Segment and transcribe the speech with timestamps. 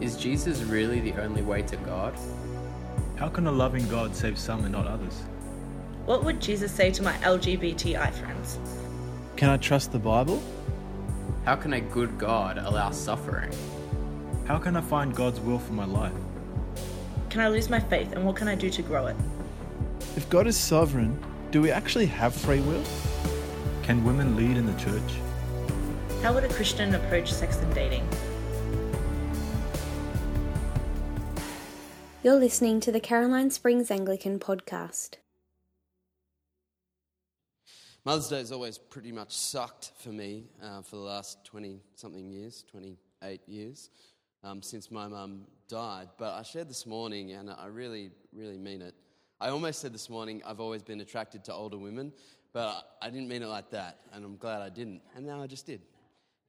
[0.00, 2.14] Is Jesus really the only way to God?
[3.16, 5.22] How can a loving God save some and not others?
[6.04, 8.60] What would Jesus say to my LGBTI friends?
[9.34, 10.40] Can I trust the Bible?
[11.44, 13.50] How can a good God allow suffering?
[14.46, 16.12] How can I find God's will for my life?
[17.28, 19.16] Can I lose my faith and what can I do to grow it?
[20.14, 21.18] If God is sovereign,
[21.50, 22.84] do we actually have free will?
[23.82, 25.12] Can women lead in the church?
[26.22, 28.08] How would a Christian approach sex and dating?
[32.28, 35.14] You're listening to the Caroline Springs Anglican podcast.
[38.04, 42.30] Mother's Day has always pretty much sucked for me uh, for the last 20 something
[42.30, 43.88] years, 28 years,
[44.44, 46.08] um, since my mum died.
[46.18, 48.94] But I shared this morning, and I really, really mean it.
[49.40, 52.12] I almost said this morning, I've always been attracted to older women,
[52.52, 55.00] but I didn't mean it like that, and I'm glad I didn't.
[55.16, 55.80] And now I just did.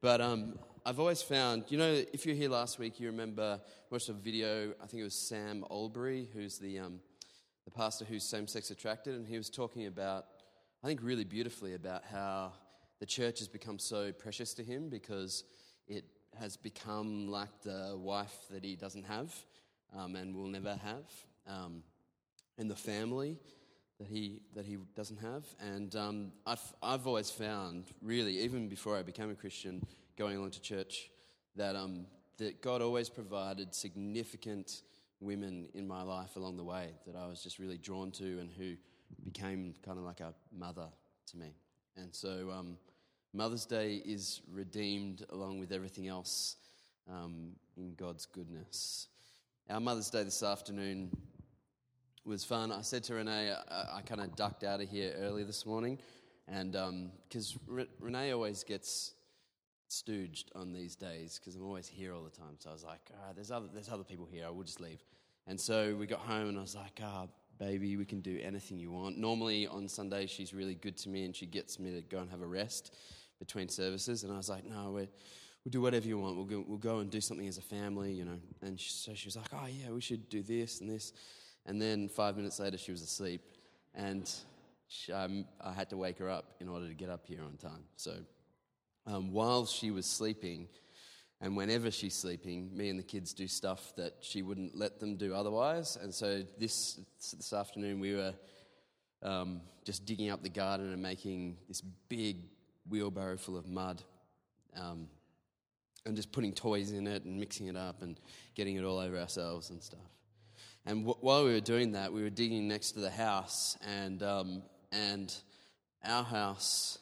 [0.02, 3.60] But um, I've always found, you know, if you were here last week, you remember
[3.90, 4.72] watched a video.
[4.82, 7.00] I think it was Sam Allberry, who's the um,
[7.66, 10.24] the pastor who's same-sex attracted, and he was talking about,
[10.82, 12.52] I think, really beautifully about how
[12.98, 15.44] the church has become so precious to him because
[15.86, 16.04] it
[16.38, 19.34] has become like the wife that he doesn't have
[19.94, 21.04] um, and will never have,
[21.46, 21.82] um,
[22.56, 23.38] and the family
[23.98, 25.44] that he that he doesn't have.
[25.60, 30.50] And um, I've I've always found, really, even before I became a Christian, going along
[30.52, 31.10] to church,
[31.56, 32.06] that um,
[32.38, 34.82] that God always provided significant
[35.20, 38.50] women in my life along the way that I was just really drawn to and
[38.50, 38.74] who
[39.24, 40.86] became kind of like a mother
[41.30, 41.54] to me.
[41.96, 42.78] And so um,
[43.34, 46.56] Mother's Day is redeemed along with everything else
[47.08, 49.08] um, in God's goodness.
[49.68, 51.10] Our Mother's Day this afternoon
[52.24, 52.72] was fun.
[52.72, 55.98] I said to Renee, I, I kind of ducked out of here early this morning,
[56.48, 56.72] and
[57.28, 59.12] because um, Re- Renee always gets
[59.90, 62.54] stooged on these days because I'm always here all the time.
[62.58, 64.44] So I was like, right, there's other, there's other people here.
[64.46, 65.04] I will just leave.
[65.46, 68.38] And so we got home, and I was like, ah, oh, baby, we can do
[68.42, 69.18] anything you want.
[69.18, 72.30] Normally on Sunday, she's really good to me, and she gets me to go and
[72.30, 72.94] have a rest
[73.38, 74.22] between services.
[74.22, 75.08] And I was like, no, we're,
[75.64, 76.36] we'll do whatever you want.
[76.36, 78.38] We'll go, we'll go and do something as a family, you know.
[78.62, 81.12] And she, so she was like, oh, yeah, we should do this and this.
[81.66, 83.42] And then five minutes later, she was asleep,
[83.94, 84.30] and
[84.86, 87.56] she, um, I had to wake her up in order to get up here on
[87.56, 87.84] time.
[87.96, 88.12] So
[89.10, 90.68] um, while she was sleeping,
[91.40, 95.16] and whenever she's sleeping, me and the kids do stuff that she wouldn't let them
[95.16, 95.96] do otherwise.
[96.00, 98.34] And so this this afternoon, we were
[99.22, 102.36] um, just digging up the garden and making this big
[102.88, 104.02] wheelbarrow full of mud.
[104.76, 105.08] Um,
[106.06, 108.18] and just putting toys in it and mixing it up and
[108.54, 110.00] getting it all over ourselves and stuff.
[110.86, 114.22] And w- while we were doing that, we were digging next to the house, and
[114.22, 115.34] um, and
[116.02, 116.98] our house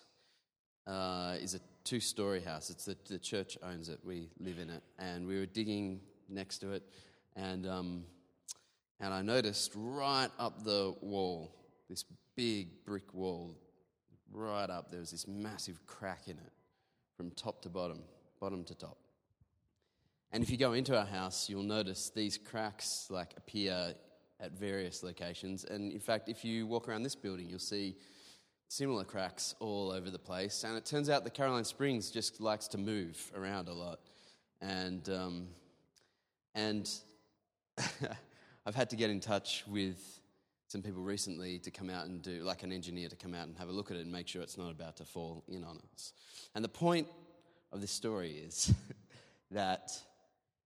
[0.86, 2.68] uh, is a two-story house.
[2.68, 3.98] It's the, the church owns it.
[4.04, 6.82] We live in it, and we were digging next to it,
[7.34, 8.04] and um,
[9.00, 11.50] and I noticed right up the wall,
[11.88, 12.04] this
[12.36, 13.56] big brick wall,
[14.30, 16.52] right up there was this massive crack in it,
[17.16, 18.00] from top to bottom,
[18.38, 18.98] bottom to top.
[20.30, 23.94] And if you go into our house, you'll notice these cracks like appear
[24.40, 25.64] at various locations.
[25.64, 27.96] And in fact, if you walk around this building, you'll see
[28.68, 30.64] similar cracks all over the place.
[30.64, 34.00] And it turns out the Caroline Springs just likes to move around a lot.
[34.60, 35.48] And um,
[36.54, 36.88] and
[38.66, 40.20] I've had to get in touch with
[40.66, 43.56] some people recently to come out and do, like an engineer to come out and
[43.56, 45.78] have a look at it and make sure it's not about to fall in on
[45.94, 46.12] us.
[46.54, 47.08] And the point
[47.72, 48.72] of this story is
[49.50, 49.92] that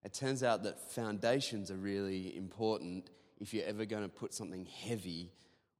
[0.04, 4.66] it turns out that foundations are really important if you're ever going to put something
[4.66, 5.30] heavy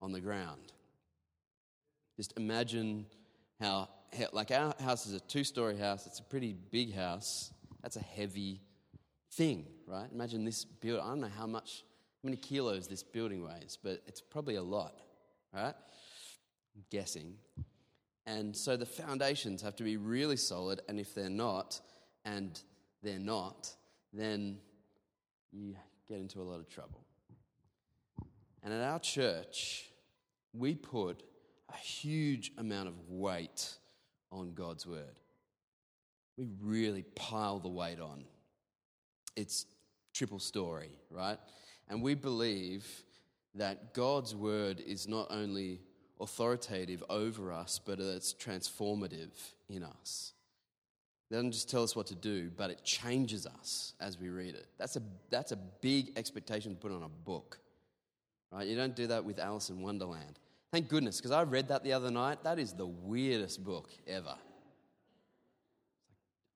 [0.01, 0.73] on the ground.
[2.23, 3.05] Just imagine
[3.61, 3.89] how,
[4.31, 7.53] like, our house is a two story house, it's a pretty big house.
[7.83, 8.61] That's a heavy
[9.33, 10.07] thing, right?
[10.15, 11.05] Imagine this building.
[11.05, 11.83] I don't know how much,
[12.23, 15.01] how many kilos this building weighs, but it's probably a lot,
[15.53, 15.75] right?
[16.77, 17.35] I'm guessing.
[18.25, 21.81] And so the foundations have to be really solid, and if they're not,
[22.25, 22.57] and
[23.03, 23.69] they're not,
[24.13, 24.59] then
[25.51, 25.75] you
[26.09, 27.01] get into a lot of trouble.
[28.63, 29.91] And at our church,
[30.53, 31.25] we put
[31.73, 33.69] a huge amount of weight
[34.31, 35.21] on God's word.
[36.37, 38.25] We really pile the weight on.
[39.37, 39.67] It's
[40.13, 41.39] triple story, right?
[41.89, 42.87] And we believe
[43.55, 45.81] that God's word is not only
[46.21, 49.33] authoritative over us, but it's transformative
[49.69, 50.33] in us.
[51.31, 54.55] It doesn't just tell us what to do, but it changes us as we read
[54.55, 54.67] it.
[54.79, 57.59] That's a, that's a big expectation to put on a book.
[58.51, 58.67] Right?
[58.67, 60.39] You don't do that with Alice in Wonderland.
[60.73, 62.43] Thank goodness, because I read that the other night.
[62.45, 64.35] That is the weirdest book ever.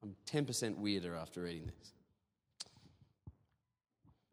[0.03, 1.93] I'm 10% weirder after reading this.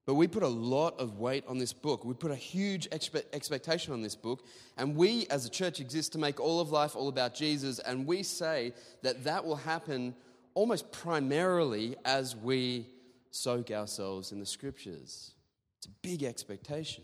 [0.05, 2.05] But we put a lot of weight on this book.
[2.05, 4.45] We put a huge expe- expectation on this book.
[4.77, 7.79] And we as a church exist to make all of life all about Jesus.
[7.79, 10.15] And we say that that will happen
[10.53, 12.87] almost primarily as we
[13.31, 15.31] soak ourselves in the scriptures.
[15.79, 17.03] It's a big expectation.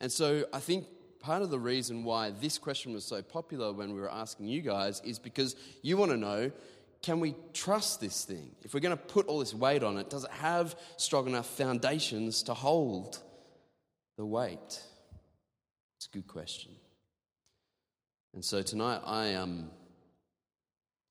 [0.00, 0.86] And so I think
[1.26, 4.62] part of the reason why this question was so popular when we were asking you
[4.62, 6.52] guys is because you want to know
[7.02, 8.52] can we trust this thing?
[8.62, 11.46] If we're going to put all this weight on it, does it have strong enough
[11.46, 13.18] foundations to hold
[14.16, 14.80] the weight?
[15.96, 16.70] It's a good question.
[18.32, 19.70] And so tonight I um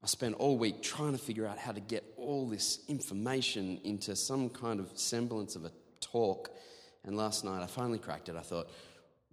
[0.01, 4.15] I spent all week trying to figure out how to get all this information into
[4.15, 6.51] some kind of semblance of a talk.
[7.03, 8.37] And last night I finally cracked it.
[8.37, 8.69] I thought,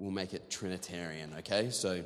[0.02, 1.70] we'll make it Trinitarian, okay?
[1.70, 2.02] So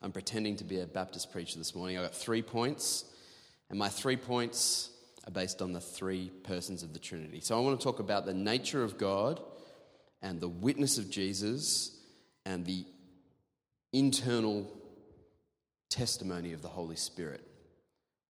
[0.00, 1.98] I'm pretending to be a Baptist preacher this morning.
[1.98, 3.04] I've got three points,
[3.68, 4.88] and my three points
[5.26, 7.40] are based on the three persons of the Trinity.
[7.40, 9.42] So I want to talk about the nature of God
[10.22, 11.94] and the witness of Jesus
[12.46, 12.86] and the
[13.92, 14.66] internal
[15.90, 17.46] testimony of the Holy Spirit,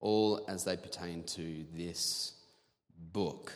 [0.01, 2.35] all as they pertain to this
[3.13, 3.53] book.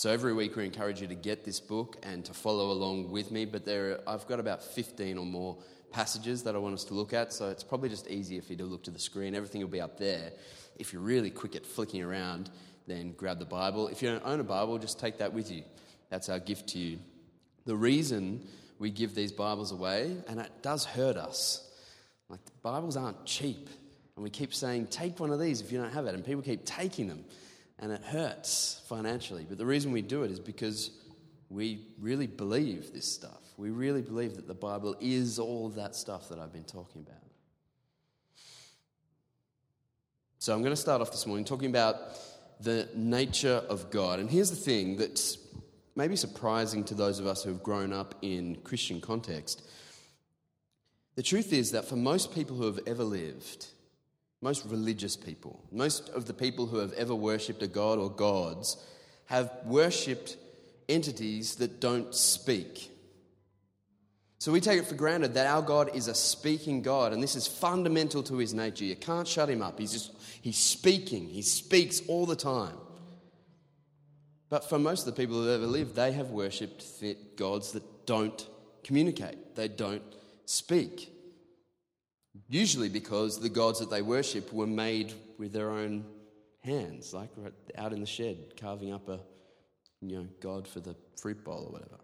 [0.00, 3.30] So every week we encourage you to get this book and to follow along with
[3.30, 3.44] me.
[3.44, 5.58] But there, are, I've got about 15 or more
[5.90, 7.34] passages that I want us to look at.
[7.34, 9.34] So it's probably just easier for you to look to the screen.
[9.34, 10.32] Everything will be up there.
[10.78, 12.48] If you're really quick at flicking around,
[12.86, 13.88] then grab the Bible.
[13.88, 15.64] If you don't own a Bible, just take that with you.
[16.08, 16.98] That's our gift to you.
[17.66, 18.48] The reason
[18.78, 21.70] we give these Bibles away, and it does hurt us,
[22.30, 23.68] like the Bibles aren't cheap.
[24.16, 26.14] And we keep saying, take one of these if you don't have it.
[26.14, 27.22] And people keep taking them
[27.80, 29.46] and it hurts financially.
[29.48, 30.90] But the reason we do it is because
[31.48, 33.40] we really believe this stuff.
[33.56, 37.02] We really believe that the Bible is all of that stuff that I've been talking
[37.02, 37.16] about.
[40.38, 42.18] So I'm going to start off this morning talking about
[42.60, 44.20] the nature of God.
[44.20, 45.38] And here's the thing that's
[45.96, 49.62] maybe surprising to those of us who have grown up in Christian context.
[51.16, 53.66] The truth is that for most people who have ever lived,
[54.42, 58.76] most religious people, most of the people who have ever worshipped a god or gods,
[59.26, 60.36] have worshipped
[60.88, 62.90] entities that don't speak.
[64.38, 67.36] So we take it for granted that our God is a speaking God, and this
[67.36, 68.84] is fundamental to his nature.
[68.84, 69.78] You can't shut him up.
[69.78, 71.28] He's just he's speaking.
[71.28, 72.76] He speaks all the time.
[74.48, 77.02] But for most of the people who have ever lived, they have worshipped
[77.36, 78.48] gods that don't
[78.82, 79.54] communicate.
[79.54, 80.02] They don't
[80.46, 81.12] speak.
[82.48, 86.04] Usually because the gods that they worship were made with their own
[86.62, 87.30] hands, like
[87.76, 89.20] out in the shed, carving up a
[90.00, 91.98] you know, god for the fruit bowl or whatever.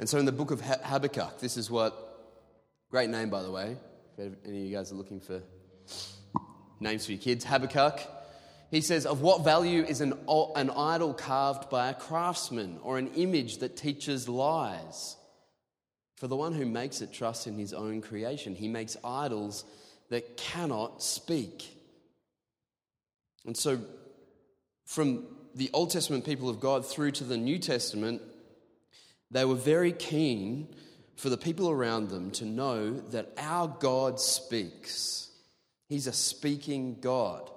[0.00, 1.94] And so in the book of Habakkuk, this is what,
[2.90, 3.76] great name by the way,
[4.18, 5.40] if any of you guys are looking for
[6.80, 8.00] names for your kids, Habakkuk.
[8.70, 10.14] He says, Of what value is an,
[10.56, 15.16] an idol carved by a craftsman or an image that teaches lies?
[16.24, 18.54] For the one who makes it trusts in his own creation.
[18.54, 19.62] He makes idols
[20.08, 21.76] that cannot speak.
[23.44, 23.78] And so,
[24.86, 28.22] from the Old Testament people of God through to the New Testament,
[29.30, 30.74] they were very keen
[31.14, 35.28] for the people around them to know that our God speaks.
[35.90, 37.50] He's a speaking God.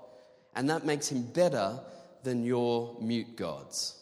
[0.54, 1.80] And that makes him better
[2.24, 3.98] than your mute gods,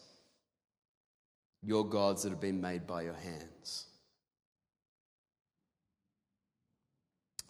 [1.61, 3.85] your gods that have been made by your hands.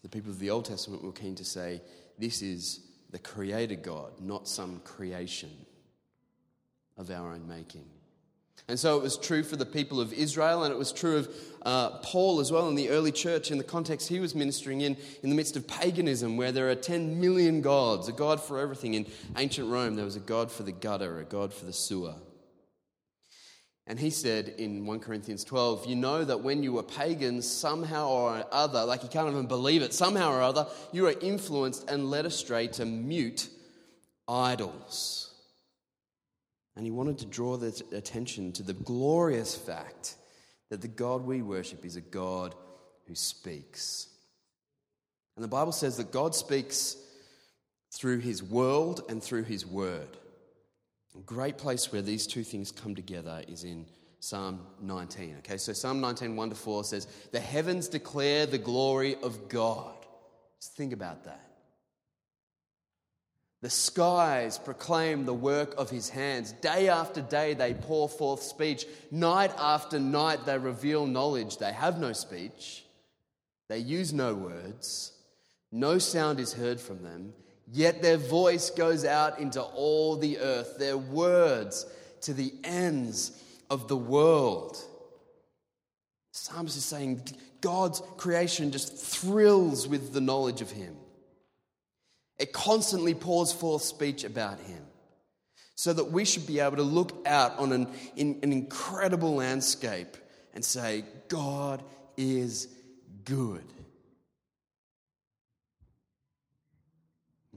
[0.06, 1.82] The people of the Old Testament were keen to say,
[2.20, 5.50] this is the creator God, not some creation
[6.96, 7.86] of our own making.
[8.68, 11.36] And so it was true for the people of Israel, and it was true of
[11.64, 14.96] uh, Paul as well in the early church, in the context he was ministering in,
[15.24, 18.94] in the midst of paganism, where there are 10 million gods, a god for everything.
[18.94, 19.08] In
[19.38, 22.14] ancient Rome, there was a god for the gutter, a god for the sewer.
[23.88, 28.10] And he said in 1 Corinthians 12, You know that when you were pagans, somehow
[28.10, 32.10] or other, like you can't even believe it, somehow or other, you were influenced and
[32.10, 33.48] led astray to mute
[34.28, 35.34] idols.
[36.76, 40.16] And he wanted to draw the attention to the glorious fact
[40.70, 42.56] that the God we worship is a God
[43.08, 44.08] who speaks.
[45.36, 46.98] And the Bible says that God speaks
[47.94, 50.18] through his world and through his word.
[51.26, 53.86] Great place where these two things come together is in
[54.20, 55.38] Psalm 19.
[55.40, 59.94] Okay, so Psalm 19, 1 to 4 says, The heavens declare the glory of God.
[60.60, 61.46] Just think about that.
[63.62, 66.52] The skies proclaim the work of his hands.
[66.52, 68.86] Day after day they pour forth speech.
[69.10, 71.58] Night after night they reveal knowledge.
[71.58, 72.86] They have no speech,
[73.68, 75.14] they use no words,
[75.72, 77.34] no sound is heard from them,
[77.72, 81.86] Yet their voice goes out into all the earth, their words
[82.22, 83.32] to the ends
[83.70, 84.78] of the world.
[86.32, 87.22] Psalmist is saying
[87.62, 90.96] God's creation just thrills with the knowledge of Him.
[92.38, 94.84] It constantly pours forth speech about Him.
[95.78, 100.16] So that we should be able to look out on an, in, an incredible landscape
[100.54, 101.84] and say, God
[102.16, 102.70] is
[103.26, 103.64] good.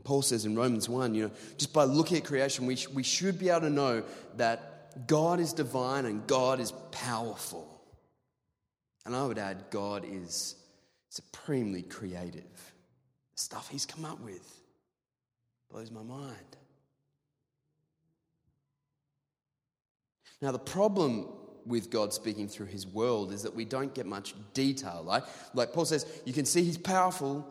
[0.05, 3.02] Paul says in Romans 1, you know, just by looking at creation, we, sh- we
[3.02, 4.02] should be able to know
[4.37, 7.81] that God is divine and God is powerful.
[9.07, 10.57] And I would add, God is
[11.09, 12.45] supremely creative.
[13.35, 14.61] The stuff he's come up with
[15.71, 16.37] blows my mind.
[20.40, 21.26] Now, the problem
[21.67, 25.02] with God speaking through his world is that we don't get much detail.
[25.05, 25.25] Like,
[25.55, 27.47] like Paul says, you can see he's powerful,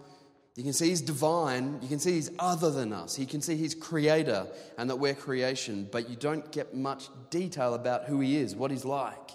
[0.57, 3.55] you can see he's divine, you can see he's other than us, you can see
[3.55, 4.47] he's creator
[4.79, 8.71] and that we're creation, but you don't get much detail about who he is, what
[8.71, 9.31] he's like.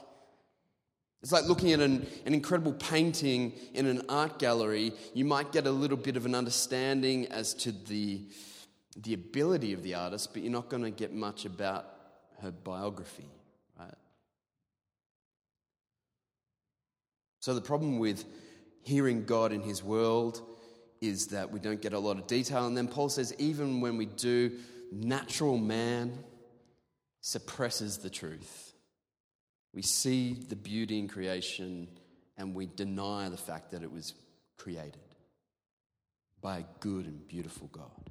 [1.23, 4.95] It's like looking at an, an incredible painting in an art gallery.
[5.15, 8.23] You might get a little bit of an understanding as to the,
[8.97, 11.87] the ability of the artist, but you're not going to get much about
[12.41, 13.31] her biography.
[13.79, 13.95] Right?
[17.39, 18.25] So, the problem with
[18.83, 20.43] hearing God in His world
[21.03, 22.67] is that we don't get a lot of detail.
[22.67, 24.53] And then Paul says, even when we do,
[24.93, 26.17] natural man
[27.21, 28.73] suppresses the truth.
[29.75, 31.89] We see the beauty in creation
[32.39, 34.15] and we deny the fact that it was
[34.57, 34.97] created
[36.41, 38.11] by a good and beautiful God.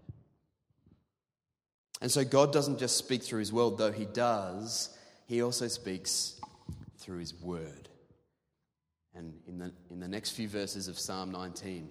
[2.02, 6.40] And so God doesn't just speak through his world, though he does, he also speaks
[6.98, 7.88] through his word.
[9.14, 11.90] And in the, in the next few verses of Psalm 19,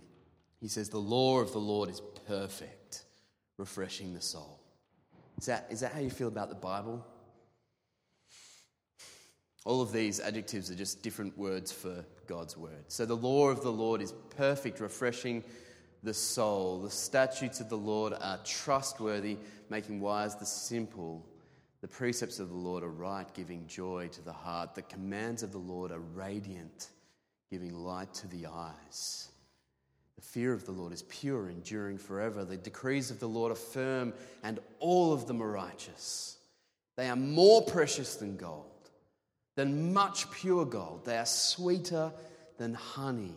[0.60, 3.04] he says, The law of the Lord is perfect,
[3.56, 4.60] refreshing the soul.
[5.38, 7.06] Is that, is that how you feel about the Bible?
[9.64, 12.84] All of these adjectives are just different words for God's word.
[12.88, 15.44] So the law of the Lord is perfect, refreshing
[16.02, 16.80] the soul.
[16.80, 19.36] The statutes of the Lord are trustworthy,
[19.68, 21.26] making wise the simple.
[21.82, 24.74] The precepts of the Lord are right, giving joy to the heart.
[24.74, 26.90] The commands of the Lord are radiant
[27.50, 29.28] giving light to the eyes.
[30.20, 32.44] The fear of the Lord is pure, enduring forever.
[32.44, 34.12] The decrees of the Lord are firm,
[34.42, 36.36] and all of them are righteous.
[36.96, 38.90] They are more precious than gold,
[39.56, 41.06] than much pure gold.
[41.06, 42.12] They are sweeter
[42.58, 43.32] than honey,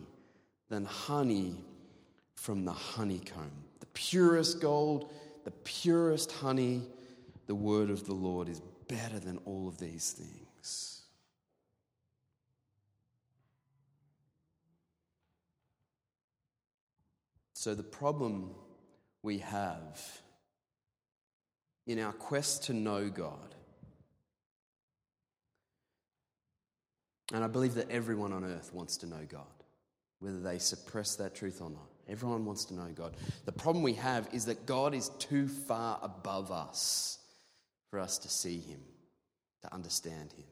[0.68, 1.64] than honey
[2.34, 3.64] from the honeycomb.
[3.80, 5.10] The purest gold,
[5.44, 6.82] the purest honey,
[7.46, 11.03] the word of the Lord is better than all of these things.
[17.64, 18.50] So, the problem
[19.22, 20.20] we have
[21.86, 23.54] in our quest to know God,
[27.32, 29.46] and I believe that everyone on earth wants to know God,
[30.18, 31.88] whether they suppress that truth or not.
[32.06, 33.16] Everyone wants to know God.
[33.46, 37.18] The problem we have is that God is too far above us
[37.88, 38.80] for us to see Him,
[39.62, 40.44] to understand Him.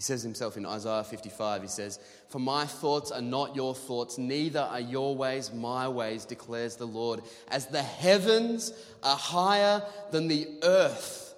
[0.00, 1.98] He says himself in Isaiah 55, he says,
[2.30, 6.86] For my thoughts are not your thoughts, neither are your ways my ways, declares the
[6.86, 7.20] Lord.
[7.48, 11.34] As the heavens are higher than the earth,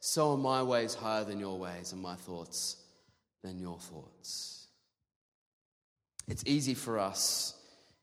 [0.00, 2.76] so are my ways higher than your ways, and my thoughts
[3.42, 4.66] than your thoughts.
[6.28, 7.54] It's easy for us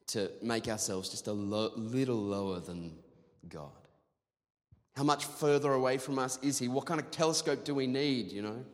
[0.08, 2.98] to make ourselves just a lo- little lower than
[3.48, 3.70] God.
[4.96, 6.68] How much further away from us is He?
[6.68, 8.66] What kind of telescope do we need, you know?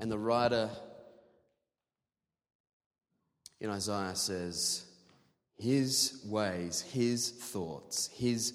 [0.00, 0.70] And the writer
[3.60, 4.84] in Isaiah says,
[5.56, 8.52] His ways, His thoughts, His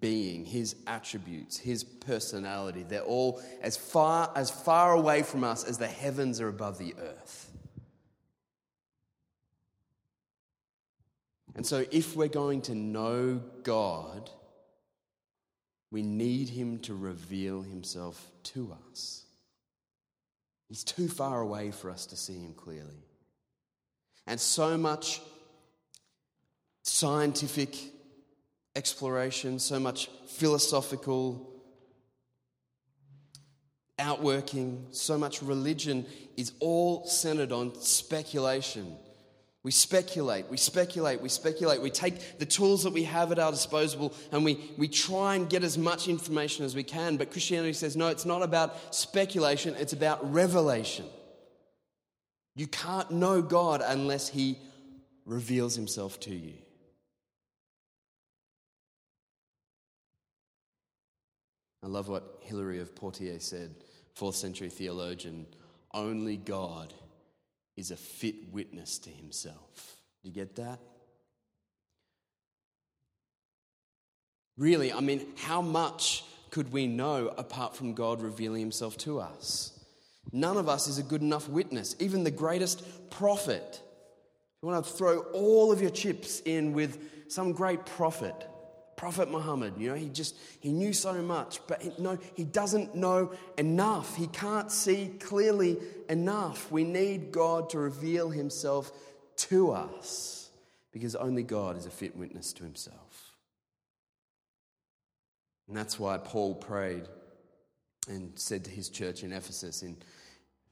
[0.00, 5.78] being, His attributes, His personality, they're all as far, as far away from us as
[5.78, 7.50] the heavens are above the earth.
[11.54, 14.30] And so, if we're going to know God,
[15.90, 19.24] we need Him to reveal Himself to us.
[20.70, 23.02] He's too far away for us to see him clearly.
[24.28, 25.20] And so much
[26.84, 27.76] scientific
[28.76, 31.60] exploration, so much philosophical
[33.98, 38.96] outworking, so much religion is all centered on speculation
[39.62, 41.82] we speculate, we speculate, we speculate.
[41.82, 45.50] We take the tools that we have at our disposal and we, we try and
[45.50, 47.18] get as much information as we can.
[47.18, 51.04] But Christianity says, no, it's not about speculation, it's about revelation.
[52.56, 54.58] You can't know God unless He
[55.26, 56.54] reveals Himself to you.
[61.82, 63.74] I love what Hilary of Poitiers said,
[64.14, 65.46] fourth century theologian.
[65.92, 66.94] Only God
[67.80, 69.96] is a fit witness to himself.
[70.22, 70.78] Do you get that?
[74.58, 79.72] Really, I mean, how much could we know apart from God revealing himself to us?
[80.30, 83.80] None of us is a good enough witness, even the greatest prophet.
[84.62, 88.34] You want to throw all of your chips in with some great prophet,
[89.00, 89.78] Prophet Muhammad.
[89.78, 94.14] You know, he just, he knew so much, but he, no, he doesn't know enough.
[94.14, 95.78] He can't see clearly
[96.10, 96.70] enough.
[96.70, 98.92] We need God to reveal himself
[99.36, 100.50] to us
[100.92, 103.32] because only God is a fit witness to himself.
[105.66, 107.04] And that's why Paul prayed
[108.06, 109.96] and said to his church in Ephesus in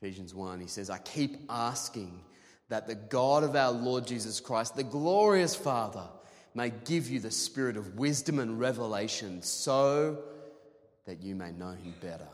[0.02, 2.20] Ephesians 1, he says, I keep asking
[2.68, 6.04] that the God of our Lord Jesus Christ, the glorious Father,
[6.54, 10.18] may give you the spirit of wisdom and revelation so
[11.06, 12.28] that you may know him better.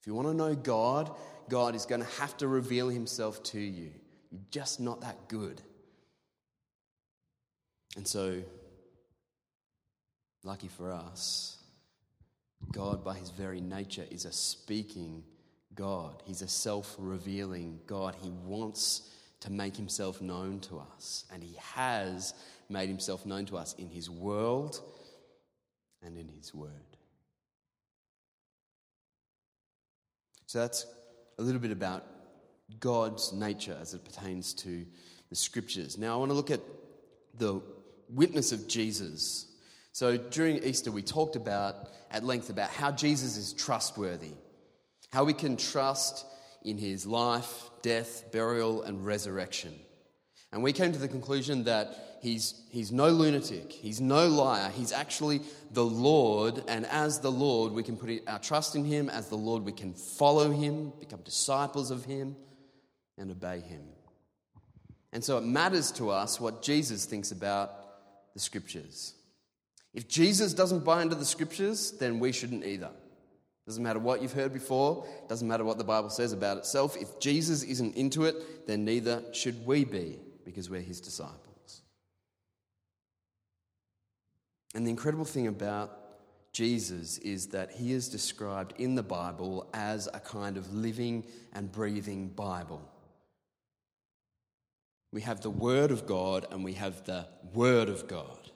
[0.00, 1.10] If you want to know God,
[1.48, 3.90] God is going to have to reveal himself to you.
[4.30, 5.60] You're just not that good.
[7.96, 8.42] And so,
[10.44, 11.58] lucky for us,
[12.72, 15.24] God, by his very nature, is a speaking
[15.74, 16.22] God.
[16.26, 18.14] He's a self revealing God.
[18.20, 22.34] He wants to make himself known to us, and he has
[22.68, 24.80] made himself known to us in his world
[26.02, 26.70] and in his word.
[30.46, 30.86] So that's
[31.38, 32.04] a little bit about
[32.80, 34.86] God's nature as it pertains to
[35.28, 35.98] the scriptures.
[35.98, 36.60] Now, I want to look at
[37.34, 37.60] the
[38.08, 39.46] witness of Jesus.
[39.92, 44.32] So during Easter, we talked about at length about how Jesus is trustworthy,
[45.12, 46.24] how we can trust
[46.64, 49.74] in his life, death, burial, and resurrection.
[50.52, 54.92] And we came to the conclusion that he's, he's no lunatic, he's no liar, he's
[54.92, 55.42] actually
[55.72, 59.36] the Lord, and as the Lord, we can put our trust in him, as the
[59.36, 62.34] Lord, we can follow him, become disciples of him,
[63.18, 63.82] and obey him.
[65.12, 67.72] And so it matters to us what Jesus thinks about
[68.32, 69.14] the scriptures.
[69.92, 72.90] If Jesus doesn't buy into the scriptures, then we shouldn't either.
[73.66, 76.96] Doesn't matter what you've heard before, doesn't matter what the Bible says about itself.
[76.96, 81.82] If Jesus isn't into it, then neither should we be because we're his disciples.
[84.74, 85.98] And the incredible thing about
[86.54, 91.70] Jesus is that he is described in the Bible as a kind of living and
[91.70, 92.80] breathing Bible.
[95.12, 98.50] We have the Word of God and we have the Word of God.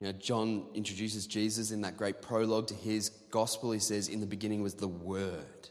[0.00, 3.72] You know, John introduces Jesus in that great prologue to his gospel.
[3.72, 5.68] He says, In the beginning was the Word.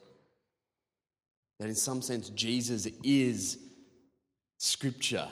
[1.60, 3.58] That in some sense, Jesus is
[4.60, 5.28] Scripture.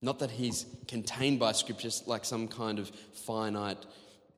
[0.00, 2.90] Not that he's contained by Scripture like some kind of
[3.26, 3.84] finite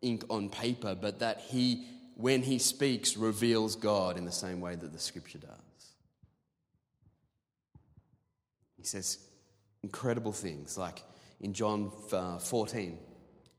[0.00, 4.74] ink on paper, but that he, when he speaks, reveals God in the same way
[4.74, 5.50] that the Scripture does.
[8.78, 9.18] He says
[9.82, 11.02] incredible things like
[11.42, 12.98] in John uh, 14.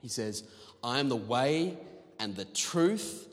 [0.01, 0.43] He says,
[0.83, 1.77] I am the way
[2.19, 3.27] and the truth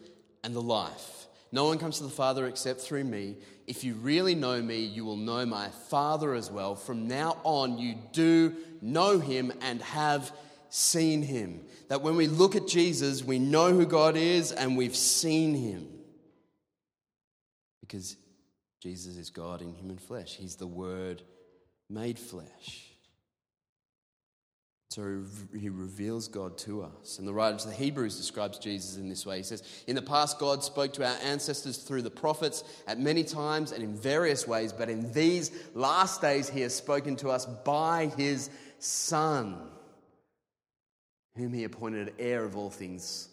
[0.44, 1.26] and the life.
[1.50, 3.36] No one comes to the Father except through me.
[3.68, 6.74] If you really know me, you will know my Father as well.
[6.74, 10.32] From now on, you do know him and have
[10.70, 11.60] seen him.
[11.88, 15.86] That when we look at Jesus, we know who God is and we've seen him.
[17.82, 18.16] Because
[18.80, 21.22] Jesus is God in human flesh, he's the Word
[21.90, 22.86] made flesh.
[24.98, 25.22] So
[25.56, 27.20] he reveals God to us.
[27.20, 29.36] And the writer to the Hebrews describes Jesus in this way.
[29.36, 33.22] He says, In the past, God spoke to our ancestors through the prophets at many
[33.22, 37.46] times and in various ways, but in these last days, he has spoken to us
[37.46, 39.70] by his Son,
[41.36, 43.28] whom he appointed heir of all things,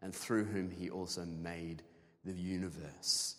[0.00, 1.82] and through whom he also made
[2.24, 3.34] the universe.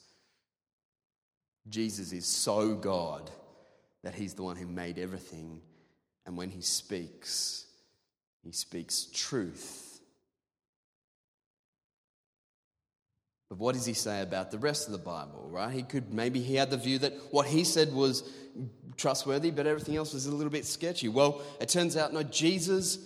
[1.69, 3.31] Jesus is so God
[4.03, 5.61] that he's the one who made everything
[6.29, 7.65] and when he speaks,
[8.43, 10.01] he speaks truth.
[13.49, 15.73] But what does he say about the rest of the Bible, right?
[15.73, 18.29] He could maybe he had the view that what he said was
[18.95, 21.07] trustworthy, but everything else was a little bit sketchy.
[21.07, 22.99] Well, it turns out no, Jesus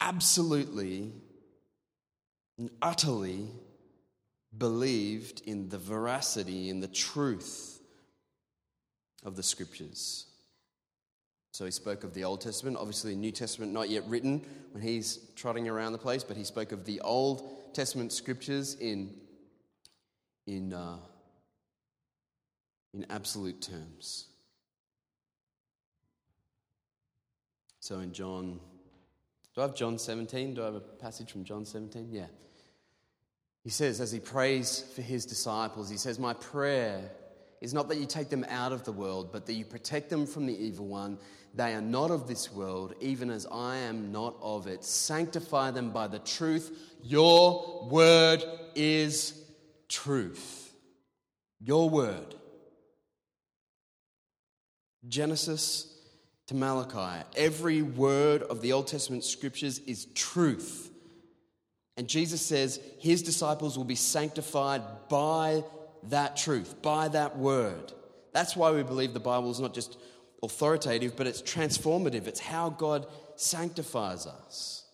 [0.00, 1.12] absolutely
[2.58, 3.48] and utterly
[4.56, 7.80] believed in the veracity and the truth
[9.24, 10.27] of the scriptures.
[11.58, 15.18] So he spoke of the Old Testament, obviously New Testament not yet written when he's
[15.34, 19.12] trotting around the place, but he spoke of the Old Testament scriptures in,
[20.46, 20.98] in, uh,
[22.94, 24.26] in absolute terms.
[27.80, 28.60] So in John,
[29.56, 30.54] do I have John 17?
[30.54, 32.10] Do I have a passage from John 17?
[32.12, 32.26] Yeah.
[33.64, 37.10] He says, as he prays for his disciples, he says, My prayer
[37.60, 40.24] is not that you take them out of the world, but that you protect them
[40.24, 41.18] from the evil one.
[41.54, 44.84] They are not of this world, even as I am not of it.
[44.84, 46.94] Sanctify them by the truth.
[47.02, 49.40] Your word is
[49.88, 50.72] truth.
[51.60, 52.34] Your word.
[55.06, 55.94] Genesis
[56.48, 60.90] to Malachi, every word of the Old Testament scriptures is truth.
[61.96, 65.64] And Jesus says his disciples will be sanctified by
[66.04, 67.92] that truth, by that word.
[68.32, 69.98] That's why we believe the Bible is not just
[70.42, 72.26] authoritative, but it's transformative.
[72.26, 74.84] It's how God sanctifies us.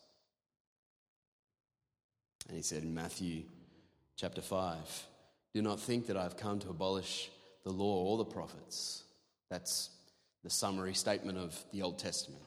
[2.49, 3.45] And he said in Matthew
[4.17, 4.79] chapter 5
[5.55, 7.31] Do not think that I've come to abolish
[7.65, 9.05] the law or the prophets.
[9.51, 9.91] That's
[10.43, 12.43] the summary statement of the Old Testament.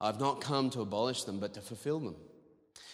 [0.00, 2.16] I've not come to abolish them, but to fulfill them.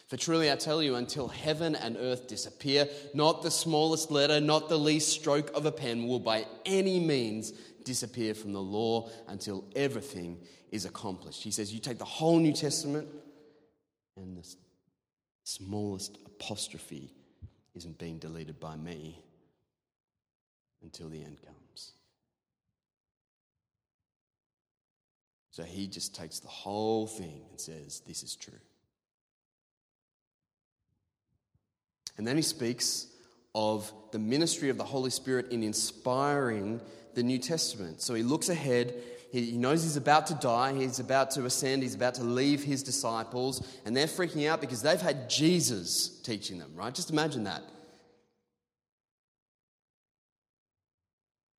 [0.07, 4.69] For truly I tell you, until heaven and earth disappear, not the smallest letter, not
[4.69, 7.53] the least stroke of a pen will by any means
[7.85, 10.39] disappear from the law until everything
[10.71, 11.43] is accomplished.
[11.43, 13.09] He says, You take the whole New Testament,
[14.17, 14.47] and the
[15.45, 17.13] smallest apostrophe
[17.75, 19.23] isn't being deleted by me
[20.83, 21.93] until the end comes.
[25.51, 28.59] So he just takes the whole thing and says, This is true.
[32.17, 33.07] And then he speaks
[33.55, 36.81] of the ministry of the Holy Spirit in inspiring
[37.15, 38.01] the New Testament.
[38.01, 38.95] So he looks ahead.
[39.33, 40.75] He knows he's about to die.
[40.75, 41.83] He's about to ascend.
[41.83, 43.67] He's about to leave his disciples.
[43.85, 46.95] And they're freaking out because they've had Jesus teaching them, right?
[46.95, 47.63] Just imagine that.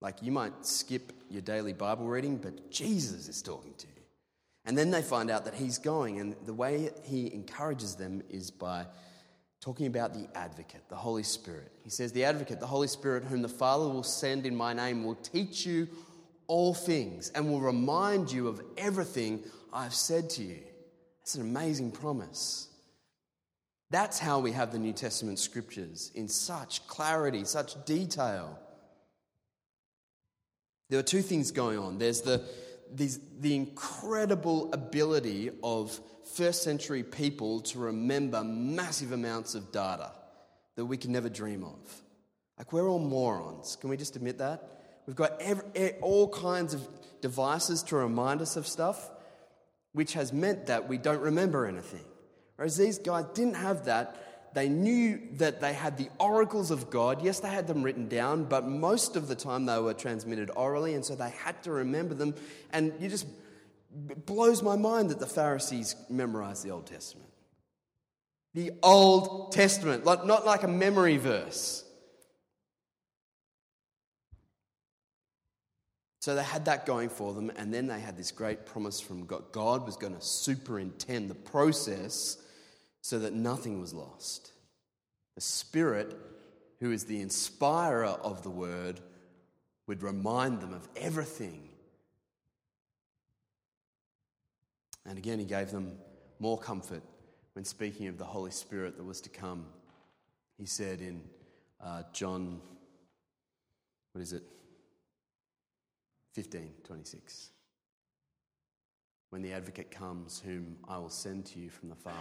[0.02, 3.94] Like you might skip your daily Bible reading, but Jesus is talking to you.
[4.66, 8.52] And then they find out that he's going, and the way he encourages them is
[8.52, 8.86] by
[9.64, 11.72] talking about the advocate, the Holy Spirit.
[11.86, 15.06] He says, The advocate, the Holy Spirit, whom the Father will send in my name,
[15.06, 15.88] will teach you
[16.48, 20.60] all things and will remind you of everything I've said to you.
[21.22, 22.68] That's an amazing promise.
[23.90, 28.60] That's how we have the New Testament scriptures in such clarity, such detail.
[30.90, 32.00] There are two things going on.
[32.00, 32.44] There's the,
[32.96, 36.00] these, the incredible ability of
[36.36, 40.12] first century people to remember massive amounts of data
[40.76, 42.02] that we can never dream of.
[42.58, 43.78] Like, we're all morons.
[43.80, 44.70] Can we just admit that?
[45.06, 46.88] We've got every, all kinds of
[47.22, 49.10] devices to remind us of stuff,
[49.92, 52.06] which has meant that we don't remember anything.
[52.56, 54.16] Whereas these guys didn't have that.
[54.54, 57.24] They knew that they had the oracles of God.
[57.24, 60.94] Yes, they had them written down, but most of the time they were transmitted orally,
[60.94, 62.36] and so they had to remember them.
[62.72, 63.26] And you just
[64.10, 67.30] it blows my mind that the Pharisees memorized the Old Testament.
[68.54, 71.84] The Old Testament, not like a memory verse.
[76.22, 79.26] So they had that going for them, and then they had this great promise from
[79.26, 79.52] God.
[79.52, 82.38] God was going to superintend the process
[83.04, 84.54] so that nothing was lost.
[85.36, 86.18] The Spirit,
[86.80, 89.00] who is the inspirer of the word,
[89.86, 91.70] would remind them of everything
[95.06, 95.98] And again, he gave them
[96.40, 97.04] more comfort
[97.54, 99.66] when speaking of the Holy Spirit that was to come.
[100.58, 101.22] He said in
[101.84, 102.62] uh, John,
[104.14, 104.44] what is it?
[106.34, 107.50] 15, 26.
[109.30, 112.18] When the advocate comes, whom I will send to you from the Father,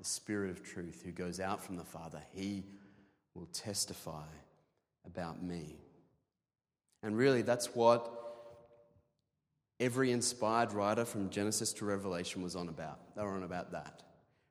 [0.00, 2.64] the Spirit of truth who goes out from the Father, he
[3.34, 4.24] will testify
[5.04, 5.76] about me.
[7.02, 8.10] And really, that's what
[9.78, 13.14] every inspired writer from Genesis to Revelation was on about.
[13.14, 14.02] They were on about that.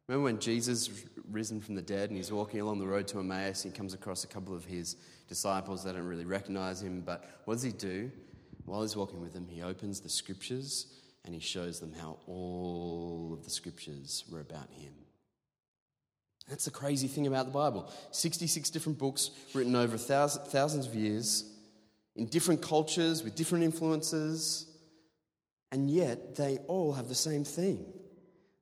[0.07, 0.91] Remember when Jesus
[1.31, 4.23] risen from the dead and he's walking along the road to Emmaus, he comes across
[4.23, 5.83] a couple of his disciples.
[5.83, 8.11] They don't really recognize him, but what does he do?
[8.65, 10.93] While he's walking with them, he opens the scriptures
[11.25, 14.93] and he shows them how all of the scriptures were about him.
[16.49, 21.45] That's the crazy thing about the Bible 66 different books written over thousands of years
[22.15, 24.69] in different cultures with different influences
[25.71, 27.85] and yet, they all have the same theme.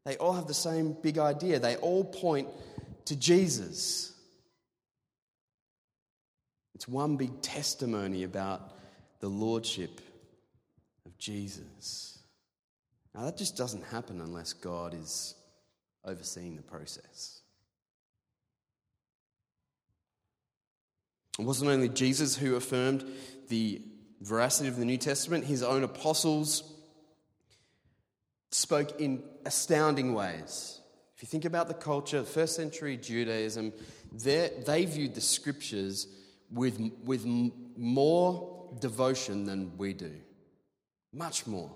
[0.05, 1.59] They all have the same big idea.
[1.59, 2.49] They all point
[3.05, 4.13] to Jesus.
[6.75, 8.73] It's one big testimony about
[9.19, 10.01] the lordship
[11.05, 12.19] of Jesus.
[13.15, 15.33] Now, that just doesn't happen unless God is
[16.05, 17.41] overseeing the process.
[21.39, 23.05] It wasn't only Jesus who affirmed
[23.49, 23.81] the
[24.21, 26.63] veracity of the New Testament, his own apostles
[28.51, 30.79] spoke in astounding ways.
[31.15, 33.73] If you think about the culture, first century Judaism,
[34.11, 34.49] They're,
[34.85, 36.07] viewed the scriptures
[36.51, 40.13] with, with more devotion than we do.
[41.13, 41.71] Much more.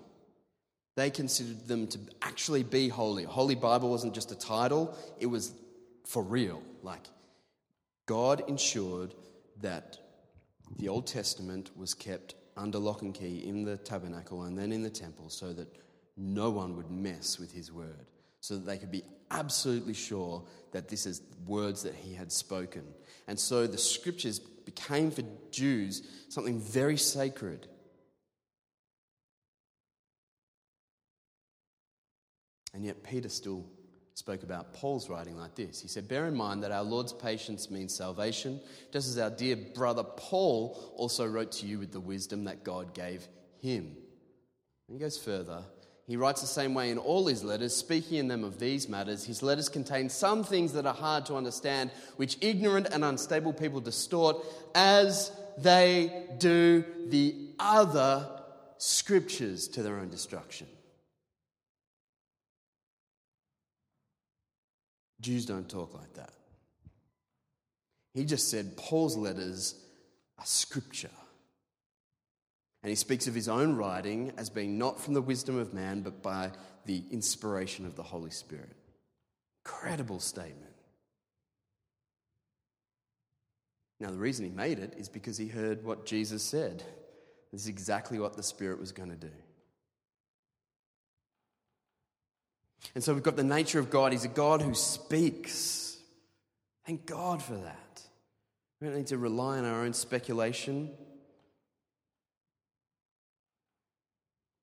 [0.94, 3.24] They considered them to actually be holy.
[3.24, 5.52] Holy Bible wasn't just a title, it was
[6.04, 6.62] for real.
[6.82, 7.06] Like,
[8.06, 9.14] God ensured
[9.62, 9.98] that
[10.78, 14.82] the Old Testament was kept under lock and key in the tabernacle and then in
[14.82, 15.68] the temple so that
[16.16, 18.06] no one would mess with his word,
[18.40, 22.84] so that they could be absolutely sure that this is words that he had spoken.
[23.26, 27.66] And so the scriptures became for Jews something very sacred.
[32.74, 33.66] And yet, Peter still
[34.14, 35.80] spoke about Paul's writing like this.
[35.80, 38.60] He said, Bear in mind that our Lord's patience means salvation,
[38.92, 42.94] just as our dear brother Paul also wrote to you with the wisdom that God
[42.94, 43.26] gave
[43.60, 43.96] him.
[44.88, 45.62] And he goes further.
[46.06, 49.24] He writes the same way in all his letters, speaking in them of these matters.
[49.24, 53.80] His letters contain some things that are hard to understand, which ignorant and unstable people
[53.80, 54.44] distort,
[54.74, 58.28] as they do the other
[58.78, 60.66] scriptures to their own destruction.
[65.22, 66.32] Jews don't talk like that.
[68.12, 69.74] He just said Paul's letters
[70.38, 71.08] are scripture.
[72.82, 76.02] And he speaks of his own writing as being not from the wisdom of man,
[76.02, 76.50] but by
[76.84, 78.76] the inspiration of the Holy Spirit.
[79.64, 80.72] Incredible statement.
[84.00, 86.82] Now, the reason he made it is because he heard what Jesus said.
[87.52, 89.30] This is exactly what the Spirit was going to do.
[92.94, 94.12] And so we've got the nature of God.
[94.12, 95.96] He's a God who speaks.
[96.86, 98.02] Thank God for that.
[98.80, 100.90] We don't need to rely on our own speculation.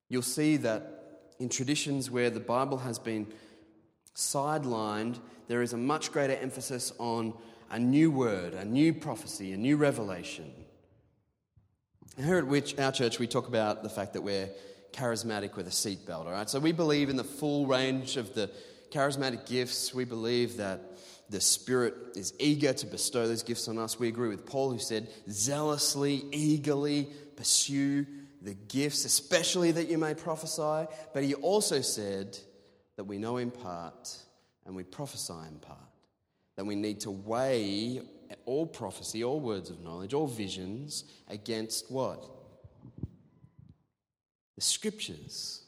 [0.10, 3.28] You'll see that in traditions where the Bible has been
[4.16, 7.34] sidelined, there is a much greater emphasis on
[7.72, 10.52] a new word, a new prophecy, a new revelation.
[12.18, 14.50] And here at which our church, we talk about the fact that we're
[14.92, 16.50] charismatic with a seatbelt, all right?
[16.50, 18.50] So we believe in the full range of the
[18.92, 19.94] charismatic gifts.
[19.94, 20.82] We believe that
[21.30, 24.00] the Spirit is eager to bestow those gifts on us.
[24.00, 28.06] We agree with Paul, who said, zealously, eagerly pursue
[28.42, 30.88] the gifts, especially that you may prophesy.
[31.14, 32.38] But he also said
[32.96, 34.18] that we know in part
[34.66, 35.78] and we prophesy in part.
[36.56, 38.02] That we need to weigh
[38.46, 42.39] all prophecy, all words of knowledge, all visions against what?
[44.60, 45.64] The scriptures.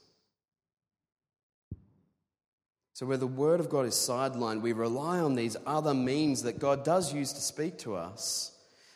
[2.94, 6.60] So, where the Word of God is sidelined, we rely on these other means that
[6.60, 8.52] God does use to speak to us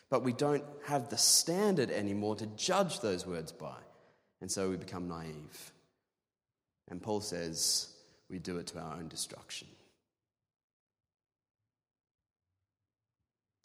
[0.10, 3.76] but we don't have the standard anymore to judge those words by.
[4.42, 5.72] And so we become naive.
[6.90, 7.90] And Paul says
[8.30, 9.68] we do it to our own destruction.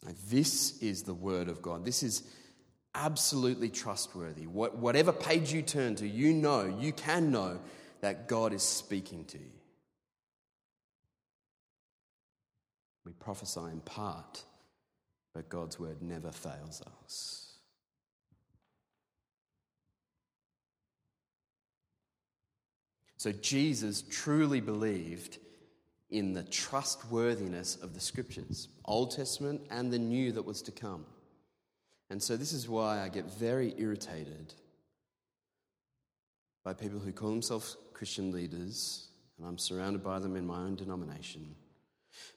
[0.03, 1.85] Now, this is the Word of God.
[1.85, 2.23] This is
[2.95, 4.47] absolutely trustworthy.
[4.47, 7.59] What, whatever page you turn to, you know, you can know
[8.01, 9.51] that God is speaking to you.
[13.05, 14.43] We prophesy in part
[15.33, 17.47] but God's word never fails us.
[23.17, 25.37] So Jesus truly believed
[26.09, 31.05] in the trustworthiness of the scriptures, Old Testament and the new that was to come.
[32.11, 34.53] And so this is why I get very irritated
[36.63, 39.07] by people who call themselves Christian leaders,
[39.39, 41.55] and I'm surrounded by them in my own denomination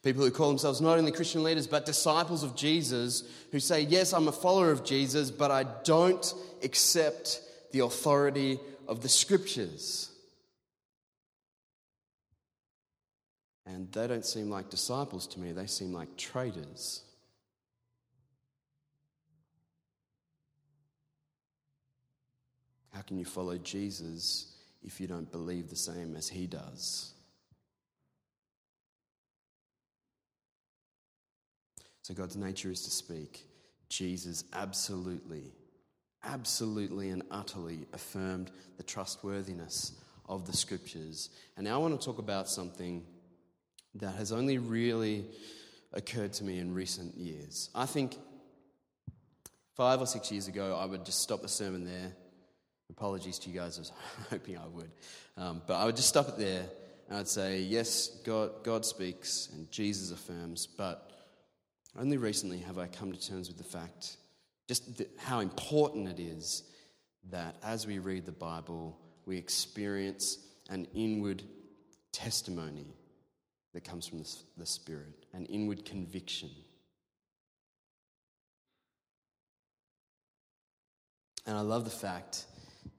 [0.03, 4.13] People who call themselves not only Christian leaders, but disciples of Jesus, who say, Yes,
[4.13, 7.41] I'm a follower of Jesus, but I don't accept
[7.73, 10.11] the authority of the scriptures.
[13.67, 17.03] And they don't seem like disciples to me, they seem like traitors.
[22.95, 24.55] How can you follow Jesus
[24.85, 27.13] if you don't believe the same as he does?
[32.03, 33.47] So God's nature is to speak.
[33.89, 35.53] Jesus absolutely,
[36.23, 39.93] absolutely and utterly affirmed the trustworthiness
[40.29, 41.31] of the scriptures.
[41.57, 43.05] And now I want to talk about something
[43.97, 45.25] that has only really
[45.93, 47.71] occurred to me in recent years.
[47.75, 48.17] I think
[49.75, 52.13] five or six years ago, I would just stop the sermon there.
[52.97, 53.93] Apologies to you guys, I was
[54.31, 54.91] hoping I would.
[55.37, 56.65] Um, but I would just stop it there
[57.09, 61.11] and I'd say, yes, God, God speaks and Jesus affirms, but
[61.99, 64.17] only recently have I come to terms with the fact
[64.69, 66.63] just how important it is
[67.31, 70.39] that as we read the Bible, we experience
[70.71, 71.43] an inward
[72.13, 72.95] testimony
[73.73, 76.51] that comes from the, the Spirit, an inward conviction.
[81.47, 82.47] And I love the fact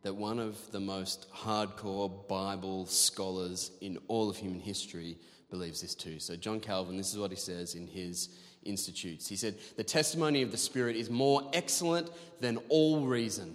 [0.03, 5.17] that one of the most hardcore Bible scholars in all of human history
[5.49, 6.19] believes this too.
[6.19, 8.29] So, John Calvin, this is what he says in his
[8.65, 9.27] Institutes.
[9.27, 13.53] He said, The testimony of the Spirit is more excellent than all reason.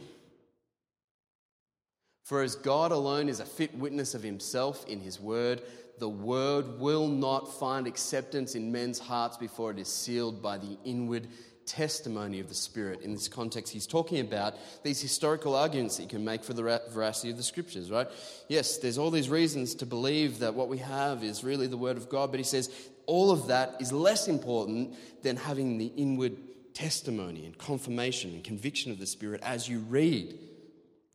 [2.22, 5.62] For as God alone is a fit witness of himself in his word,
[5.98, 10.78] the word will not find acceptance in men's hearts before it is sealed by the
[10.84, 11.26] inward
[11.70, 13.02] testimony of the Spirit.
[13.02, 16.82] In this context, he's talking about these historical arguments that you can make for the
[16.90, 18.08] veracity of the Scriptures, right?
[18.48, 21.96] Yes, there's all these reasons to believe that what we have is really the Word
[21.96, 22.70] of God, but he says
[23.06, 26.36] all of that is less important than having the inward
[26.74, 30.36] testimony and confirmation and conviction of the Spirit as you read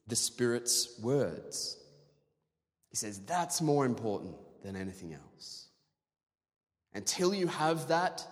[0.07, 1.77] the Spirit's words.
[2.91, 5.67] He says that's more important than anything else.
[6.93, 8.25] Until you have that,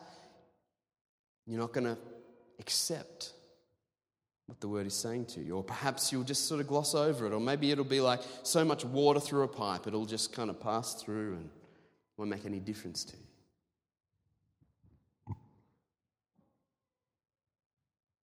[1.45, 1.97] you're not going to
[2.59, 3.33] accept
[4.47, 5.55] what the word is saying to you.
[5.55, 7.33] Or perhaps you'll just sort of gloss over it.
[7.33, 10.59] Or maybe it'll be like so much water through a pipe, it'll just kind of
[10.59, 11.49] pass through and
[12.17, 13.23] won't make any difference to you.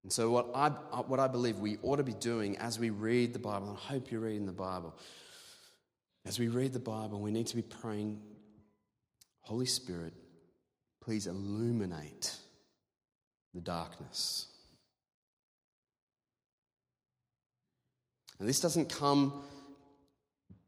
[0.03, 3.33] And so, what I, what I believe we ought to be doing as we read
[3.33, 4.97] the Bible, and I hope you're reading the Bible,
[6.25, 8.21] as we read the Bible, we need to be praying,
[9.43, 10.15] Holy Spirit,
[11.01, 12.35] please illuminate
[13.55, 14.47] the darkness.
[18.39, 19.43] And this doesn't come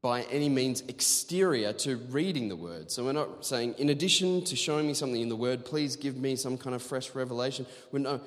[0.03, 2.91] by any means exterior to reading the word.
[2.91, 6.17] So we're not saying, in addition to showing me something in the word, please give
[6.17, 7.67] me some kind of fresh revelation.
[7.93, 8.21] We're no,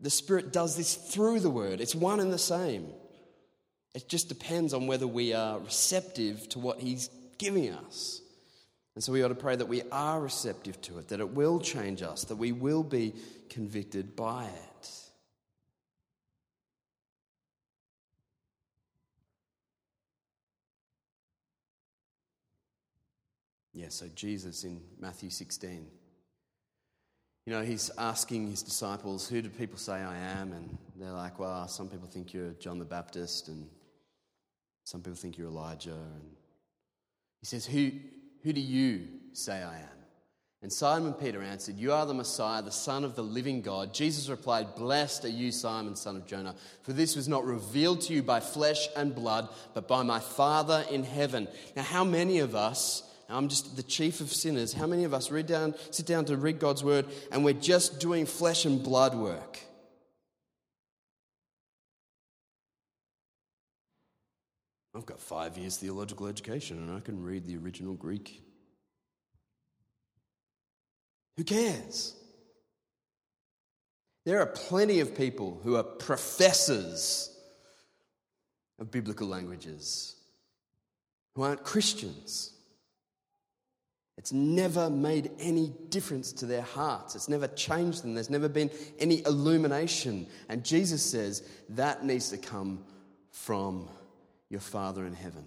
[0.00, 1.80] the Spirit does this through the Word.
[1.80, 2.88] It's one and the same.
[3.94, 8.20] It just depends on whether we are receptive to what He's giving us.
[8.94, 11.60] And so we ought to pray that we are receptive to it, that it will
[11.60, 13.14] change us, that we will be
[13.50, 14.90] convicted by it.
[23.74, 25.86] Yeah, so Jesus in Matthew 16
[27.46, 30.52] you know, he's asking his disciples, Who do people say I am?
[30.52, 33.66] And they're like, Well, some people think you're John the Baptist, and
[34.84, 35.90] some people think you're Elijah.
[35.90, 36.30] And
[37.40, 37.90] he says, Who,
[38.42, 39.99] who do you say I am?
[40.62, 43.94] And Simon Peter answered, You are the Messiah, the Son of the living God.
[43.94, 48.12] Jesus replied, Blessed are you, Simon, son of Jonah, for this was not revealed to
[48.12, 51.48] you by flesh and blood, but by my Father in heaven.
[51.76, 54.72] Now, how many of us I'm just the chief of sinners.
[54.72, 58.00] How many of us read down, sit down to read God's word and we're just
[58.00, 59.60] doing flesh and blood work?
[64.94, 68.42] I've got five years theological education and I can read the original Greek.
[71.36, 72.14] Who cares?
[74.26, 77.34] There are plenty of people who are professors
[78.78, 80.16] of biblical languages
[81.34, 82.52] who aren't Christians.
[84.18, 87.14] It's never made any difference to their hearts.
[87.14, 88.14] It's never changed them.
[88.14, 90.26] There's never been any illumination.
[90.50, 92.84] And Jesus says that needs to come
[93.30, 93.88] from
[94.50, 95.44] your Father in heaven.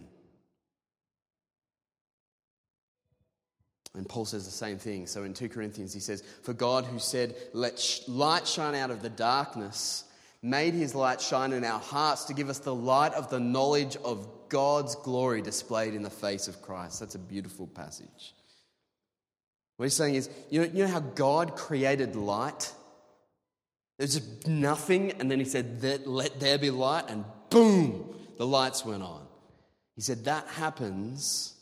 [3.95, 5.05] And Paul says the same thing.
[5.05, 9.01] So in 2 Corinthians, he says, For God, who said, Let light shine out of
[9.01, 10.05] the darkness,
[10.41, 13.95] made his light shine in our hearts to give us the light of the knowledge
[13.97, 16.99] of God's glory displayed in the face of Christ.
[16.99, 18.33] That's a beautiful passage.
[19.77, 22.71] What he's saying is, you know, you know how God created light?
[23.99, 29.03] There's nothing, and then he said, Let there be light, and boom, the lights went
[29.03, 29.25] on.
[29.95, 31.53] He said, That happens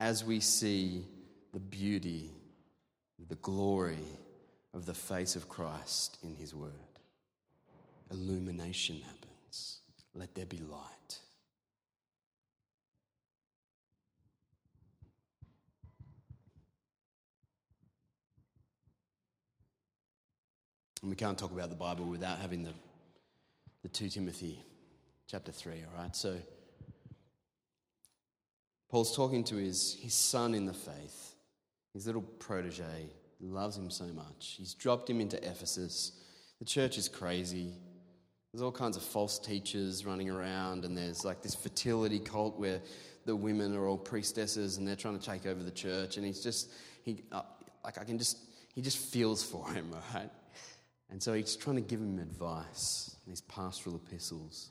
[0.00, 1.04] as we see
[1.52, 2.30] the beauty,
[3.28, 3.98] the glory
[4.72, 6.72] of the face of Christ in his word.
[8.10, 9.78] Illumination happens.
[10.14, 11.18] Let there be light.
[21.02, 22.74] And we can't talk about the Bible without having the,
[23.82, 24.60] the 2 Timothy
[25.26, 26.14] chapter 3, all right?
[26.14, 26.36] So,
[28.90, 31.29] Paul's talking to his, his son in the faith,
[31.94, 33.10] his little protege,
[33.40, 34.54] loves him so much.
[34.58, 36.12] He's dropped him into Ephesus.
[36.58, 37.72] The church is crazy.
[38.52, 42.80] There's all kinds of false teachers running around, and there's like this fertility cult where
[43.24, 46.16] the women are all priestesses and they're trying to take over the church.
[46.16, 46.70] And he's just,
[47.04, 47.42] he, uh,
[47.84, 48.38] like, I can just,
[48.74, 50.30] he just feels for him, right?
[51.10, 54.70] And so he's trying to give him advice in his pastoral epistles.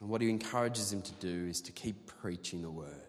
[0.00, 3.07] And what he encourages him to do is to keep preaching the word.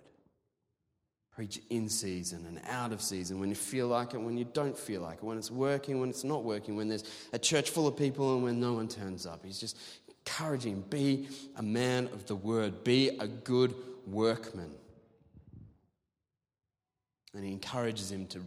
[1.40, 4.78] Preach in season and out of season, when you feel like it, when you don't
[4.78, 7.88] feel like it, when it's working, when it's not working, when there's a church full
[7.88, 9.40] of people and when no one turns up.
[9.46, 9.78] He's just
[10.26, 13.74] encouraging, be a man of the word, be a good
[14.06, 14.70] workman.
[17.34, 18.42] And he encourages him to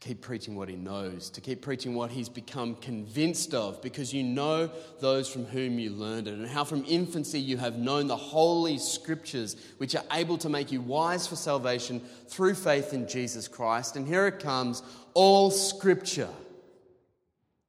[0.00, 4.12] to keep preaching what he knows, to keep preaching what he's become convinced of, because
[4.12, 4.70] you know
[5.00, 8.78] those from whom you learned it, and how from infancy you have known the holy
[8.78, 13.96] scriptures, which are able to make you wise for salvation through faith in Jesus Christ.
[13.96, 14.82] And here it comes
[15.14, 16.30] all scripture,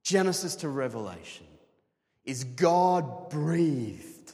[0.03, 1.47] Genesis to Revelation,
[2.25, 4.33] is God breathed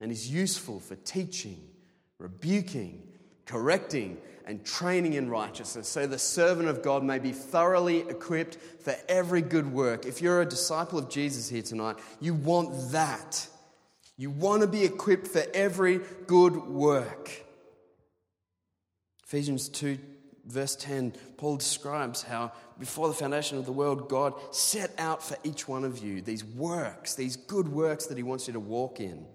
[0.00, 1.60] and is useful for teaching,
[2.18, 3.02] rebuking,
[3.46, 4.16] correcting,
[4.50, 9.42] and training in righteousness, so the servant of God may be thoroughly equipped for every
[9.42, 10.04] good work.
[10.04, 13.46] If you're a disciple of Jesus here tonight, you want that.
[14.16, 17.30] You want to be equipped for every good work.
[19.24, 19.96] Ephesians 2,
[20.46, 25.36] verse 10, Paul describes how before the foundation of the world, God set out for
[25.44, 28.98] each one of you these works, these good works that He wants you to walk
[28.98, 29.26] in.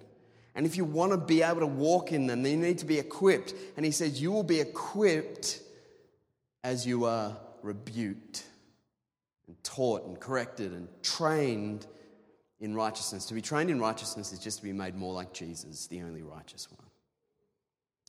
[0.56, 2.86] And if you want to be able to walk in them, then you need to
[2.86, 3.53] be equipped.
[3.76, 5.60] And he says, You will be equipped
[6.64, 8.45] as you are rebuked
[9.47, 11.86] and taught and corrected and trained
[12.62, 13.26] in righteousness.
[13.26, 16.24] To be trained in righteousness is just to be made more like Jesus, the only
[16.24, 16.89] righteous one.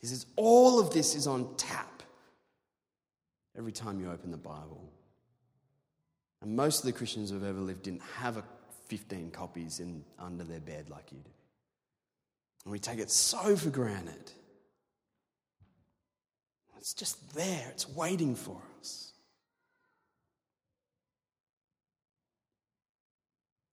[0.01, 2.03] He says, All of this is on tap
[3.59, 4.89] every time you open the Bible.
[6.43, 8.45] And most of the Christians who've ever lived didn't have a
[8.89, 11.31] 15 copies in, under their bed like you do.
[12.67, 14.33] And we take it so for granted.
[16.77, 19.13] It's just there, it's waiting for us.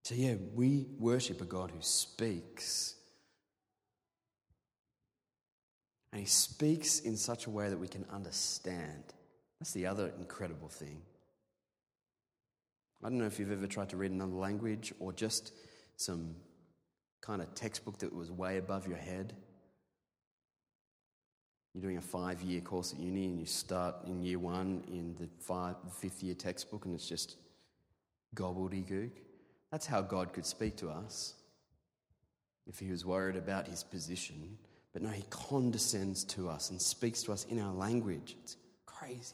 [0.04, 2.94] So, yeah, we worship a God who speaks.
[6.12, 9.06] And he speaks in such a way that we can understand.
[9.60, 11.02] That's the other incredible thing.
[13.04, 15.52] I don't know if you've ever tried to read another language or just
[15.96, 16.36] some
[17.24, 19.34] kind of textbook that was way above your head.
[21.74, 25.16] You're doing a five year course at uni and you start in year one in
[25.20, 27.38] the five, fifth year textbook and it's just
[28.36, 29.12] gobbledygook.
[29.72, 31.36] That's how God could speak to us
[32.68, 34.58] if he was worried about his position.
[34.92, 38.36] But no, he condescends to us and speaks to us in our language.
[38.44, 39.34] It's crazy.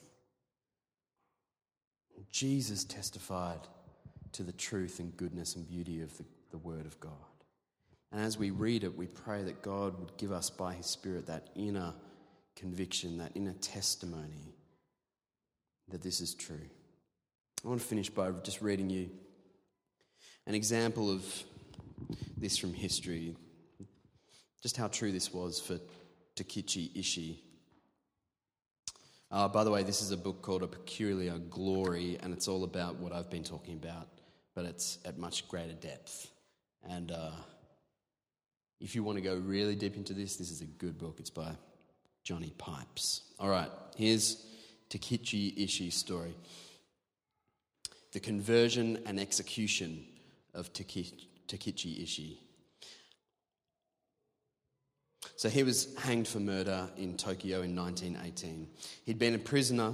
[2.32, 3.60] Jesus testified
[4.34, 7.12] to the truth and goodness and beauty of the, the Word of God.
[8.12, 11.28] And as we read it, we pray that God would give us by His Spirit
[11.28, 11.94] that inner
[12.56, 14.56] conviction, that inner testimony
[15.90, 16.70] that this is true.
[17.64, 19.10] I want to finish by just reading you
[20.48, 21.26] an example of
[22.38, 23.36] this from history,
[24.62, 25.80] just how true this was for
[26.36, 27.38] Takichi Ishii.
[29.32, 32.64] Uh, by the way, this is a book called A Peculiar Glory, and it's all
[32.64, 34.08] about what I've been talking about,
[34.56, 36.32] but it's at much greater depth.
[36.90, 37.32] And uh,
[38.80, 41.18] if you want to go really deep into this, this is a good book.
[41.20, 41.52] It's by
[42.24, 43.22] Johnny Pipes.
[43.40, 44.46] All right, here's
[44.90, 46.34] Takichi Ishii's story
[48.14, 50.06] The conversion and execution
[50.54, 51.14] of Takichi
[51.48, 52.38] Ishii.
[55.36, 58.68] So he was hanged for murder in Tokyo in 1918.
[59.06, 59.94] He'd been a prisoner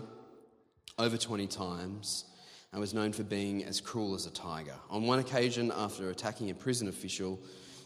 [0.97, 2.25] over 20 times
[2.71, 4.73] and was known for being as cruel as a tiger.
[4.89, 7.39] On one occasion, after attacking a prison official,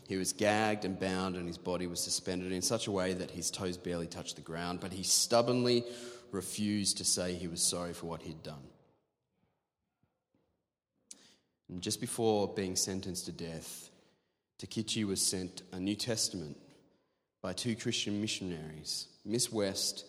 [0.10, 3.30] he was gagged and bound, and his body was suspended in such a way that
[3.30, 5.84] his toes barely touched the ground, but he stubbornly
[6.32, 8.64] refused to say he was sorry for what he'd done.
[11.70, 13.91] And just before being sentenced to death,
[14.57, 16.57] Takichi was sent a New Testament
[17.43, 20.05] by two Christian missionaries, Miss West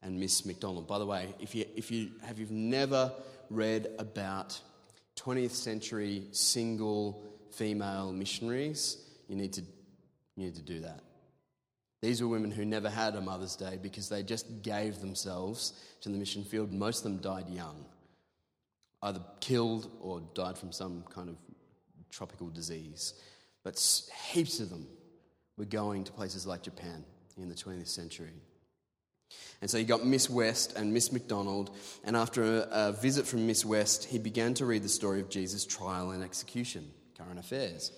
[0.00, 0.86] and Miss McDonald.
[0.86, 3.10] By the way, if you, if you have you've never
[3.50, 4.60] read about
[5.16, 7.20] 20th century single
[7.50, 11.00] female missionaries, you need to, you need to do that.
[12.02, 16.08] These were women who never had a Mother's Day because they just gave themselves to
[16.08, 16.72] the mission field.
[16.72, 17.84] Most of them died young,
[19.02, 21.36] either killed or died from some kind of
[22.10, 23.14] tropical disease.
[23.62, 23.80] But
[24.32, 24.88] heaps of them
[25.56, 27.04] were going to places like Japan
[27.36, 28.32] in the 20th century.
[29.60, 31.70] And so he got Miss West and Miss McDonald,
[32.02, 35.28] and after a, a visit from Miss West, he began to read the story of
[35.30, 37.92] Jesus' trial and execution, current affairs.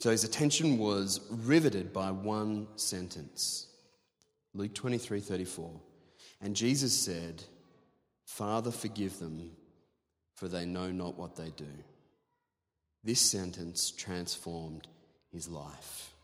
[0.00, 3.66] So his attention was riveted by one sentence.
[4.54, 5.70] Luke 23 34.
[6.40, 7.44] And Jesus said,
[8.24, 9.50] Father, forgive them,
[10.36, 11.68] for they know not what they do.
[13.04, 14.88] This sentence transformed
[15.30, 16.14] his life.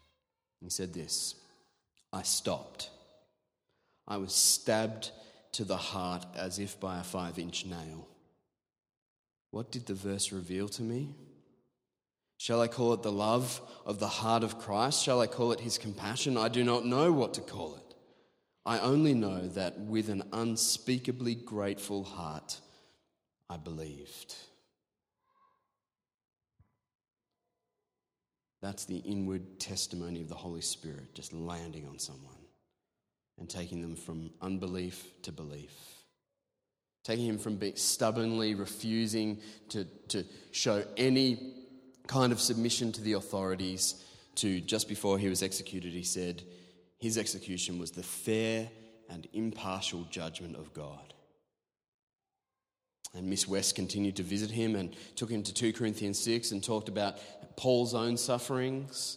[0.63, 1.35] He said this
[2.15, 2.89] I stopped.
[4.09, 5.11] I was stabbed
[5.53, 8.09] to the heart as if by a five inch nail.
[9.51, 11.15] What did the verse reveal to me?
[12.39, 15.03] Shall I call it the love of the heart of Christ?
[15.03, 16.37] Shall I call it his compassion?
[16.37, 17.95] I do not know what to call it.
[18.67, 22.59] I only know that with an unspeakably grateful heart,
[23.49, 24.35] I believed.
[28.61, 32.35] That's the inward testimony of the Holy Spirit just landing on someone
[33.39, 35.73] and taking them from unbelief to belief.
[37.05, 41.56] Taking him from being stubbornly refusing to, to show any
[42.07, 44.05] kind of submission to the authorities
[44.37, 46.43] to just before he was executed, he said
[46.99, 48.69] his execution was the fair
[49.09, 51.15] and impartial judgment of God.
[53.15, 56.63] And Miss West continued to visit him and took him to 2 Corinthians 6 and
[56.63, 57.19] talked about
[57.57, 59.17] Paul's own sufferings.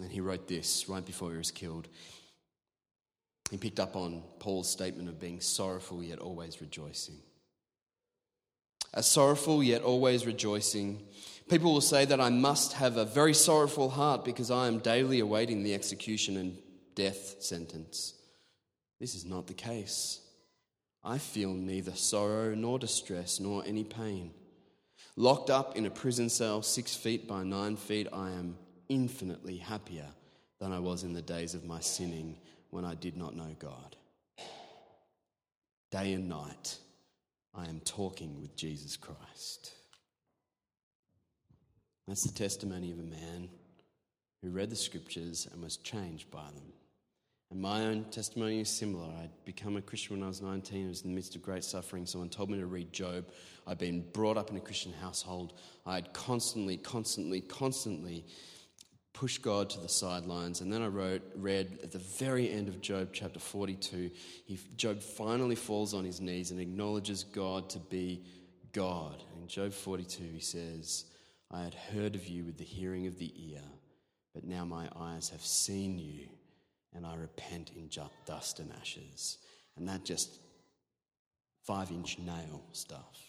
[0.00, 1.88] And he wrote this right before he was killed.
[3.50, 7.16] He picked up on Paul's statement of being sorrowful yet always rejoicing.
[8.94, 11.02] As sorrowful yet always rejoicing,
[11.48, 15.20] people will say that I must have a very sorrowful heart because I am daily
[15.20, 16.58] awaiting the execution and
[16.94, 18.14] death sentence.
[19.00, 20.20] This is not the case.
[21.04, 24.32] I feel neither sorrow nor distress nor any pain.
[25.14, 28.56] Locked up in a prison cell six feet by nine feet, I am
[28.88, 30.08] infinitely happier
[30.58, 32.36] than I was in the days of my sinning
[32.70, 33.96] when I did not know God.
[35.90, 36.76] Day and night,
[37.54, 39.72] I am talking with Jesus Christ.
[42.06, 43.48] That's the testimony of a man
[44.42, 46.72] who read the scriptures and was changed by them.
[47.50, 49.06] And my own testimony is similar.
[49.20, 50.86] I'd become a Christian when I was 19.
[50.86, 52.06] I was in the midst of great suffering.
[52.06, 53.26] Someone told me to read Job.
[53.66, 55.54] I'd been brought up in a Christian household.
[55.84, 58.24] I had constantly, constantly, constantly
[59.12, 60.60] pushed God to the sidelines.
[60.60, 64.10] And then I wrote, read at the very end of Job chapter 42,
[64.44, 68.24] he, Job finally falls on his knees and acknowledges God to be
[68.72, 69.22] God.
[69.40, 71.06] In Job 42, he says,
[71.50, 73.62] I had heard of you with the hearing of the ear,
[74.34, 76.28] but now my eyes have seen you
[76.94, 77.90] and I repent in
[78.24, 79.38] dust and ashes.
[79.76, 80.38] And that just
[81.64, 83.20] five inch nail stuff.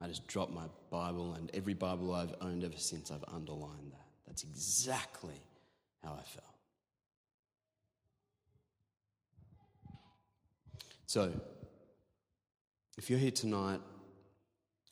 [0.00, 4.06] I just dropped my Bible, and every Bible I've owned ever since, I've underlined that.
[4.26, 5.42] That's exactly
[6.04, 6.44] how I felt.
[11.06, 11.32] So,
[12.96, 13.80] if you're here tonight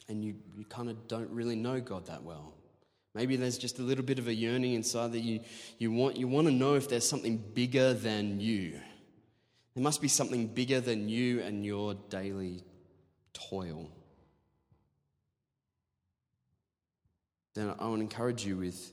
[0.09, 2.57] and you, you kind of don't really know God that well,
[3.17, 5.41] Maybe there's just a little bit of a yearning inside that you,
[5.79, 8.79] you, want, you want to know if there's something bigger than you.
[9.75, 12.63] There must be something bigger than you and your daily
[13.33, 13.91] toil.
[17.55, 18.93] Then I want to encourage you with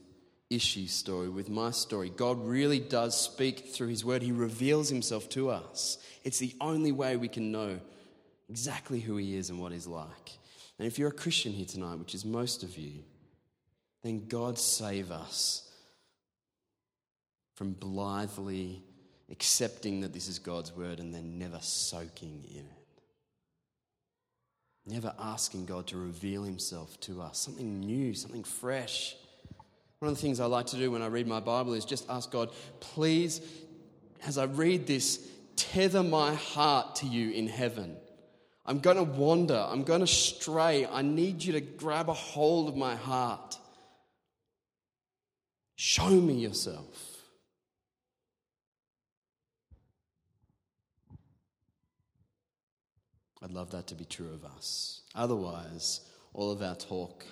[0.50, 2.08] Ishii's story, with my story.
[2.08, 5.98] God really does speak through His Word, He reveals Himself to us.
[6.24, 7.78] It's the only way we can know
[8.48, 10.38] exactly who He is and what He's like.
[10.78, 13.02] And if you're a Christian here tonight, which is most of you,
[14.02, 15.70] then God save us
[17.54, 18.82] from blithely
[19.30, 22.84] accepting that this is God's word and then never soaking in it.
[24.86, 29.16] Never asking God to reveal himself to us, something new, something fresh.
[30.00, 32.10] One of the things I like to do when I read my Bible is just
[32.10, 32.50] ask God,
[32.80, 33.40] please,
[34.26, 37.96] as I read this, tether my heart to you in heaven.
[38.66, 39.66] I'm going to wander.
[39.68, 40.86] I'm going to stray.
[40.86, 43.58] I need you to grab a hold of my heart.
[45.76, 47.14] Show me yourself.
[53.42, 55.02] I'd love that to be true of us.
[55.14, 56.00] Otherwise,
[56.32, 57.26] all of our talk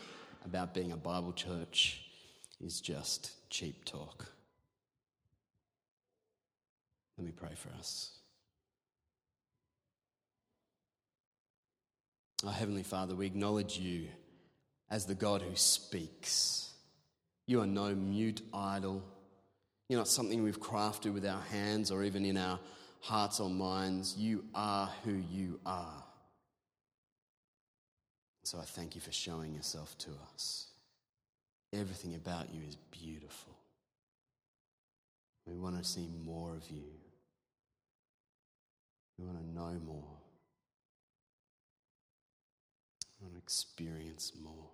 [0.45, 2.03] about being a Bible church
[2.61, 4.26] is just cheap talk.
[7.16, 8.11] Let me pray for us.
[12.45, 14.09] Our Heavenly Father, we acknowledge you
[14.90, 16.70] as the God who speaks.
[17.47, 19.03] You are no mute idol.
[19.88, 22.59] You're not something we've crafted with our hands or even in our
[23.01, 24.16] hearts or minds.
[24.16, 26.03] You are who you are.
[28.45, 30.66] So I thank you for showing yourself to us.
[31.72, 33.57] Everything about you is beautiful.
[35.47, 36.84] We want to see more of you.
[39.18, 40.22] We want to know more.
[43.23, 44.70] We want to experience more.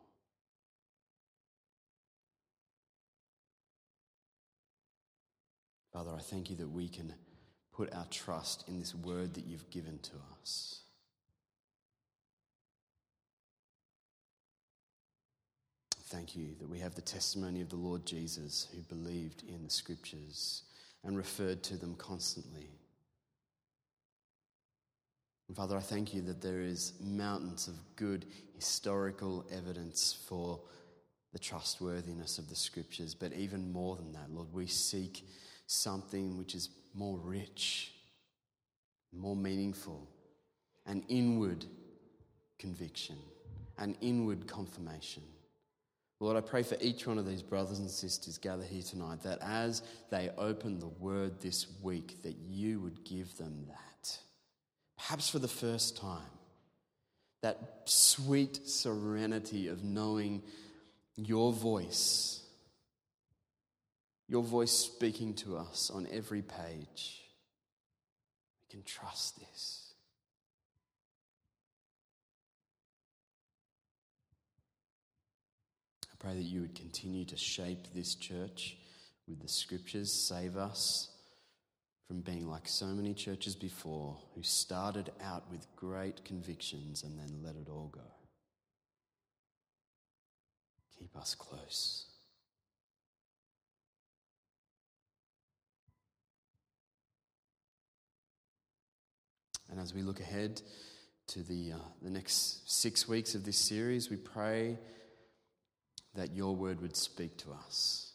[5.93, 7.13] Father, I thank you that we can
[7.73, 10.81] put our trust in this word that you've given to us.
[16.05, 19.71] Thank you that we have the testimony of the Lord Jesus who believed in the
[19.71, 20.63] scriptures
[21.05, 22.78] and referred to them constantly.
[25.49, 30.61] And Father, I thank you that there is mountains of good historical evidence for
[31.33, 35.27] the trustworthiness of the scriptures, but even more than that, Lord, we seek
[35.67, 37.93] something which is more rich,
[39.13, 40.09] more meaningful,
[40.87, 41.65] an inward
[42.59, 43.17] conviction,
[43.79, 45.23] an inward confirmation.
[46.21, 49.39] Lord, I pray for each one of these brothers and sisters gathered here tonight that
[49.41, 54.19] as they open the word this week, that you would give them that.
[54.99, 56.21] Perhaps for the first time,
[57.41, 60.43] that sweet serenity of knowing
[61.17, 62.43] your voice,
[64.29, 67.23] your voice speaking to us on every page.
[68.61, 69.95] We can trust this.
[76.13, 78.77] I pray that you would continue to shape this church
[79.29, 81.09] with the scriptures, save us
[82.09, 87.41] from being like so many churches before who started out with great convictions and then
[87.45, 88.01] let it all go.
[90.99, 92.07] Keep us close.
[99.71, 100.63] And as we look ahead
[101.29, 104.79] to the, uh, the next six weeks of this series, we pray
[106.15, 108.08] that your word would speak to us.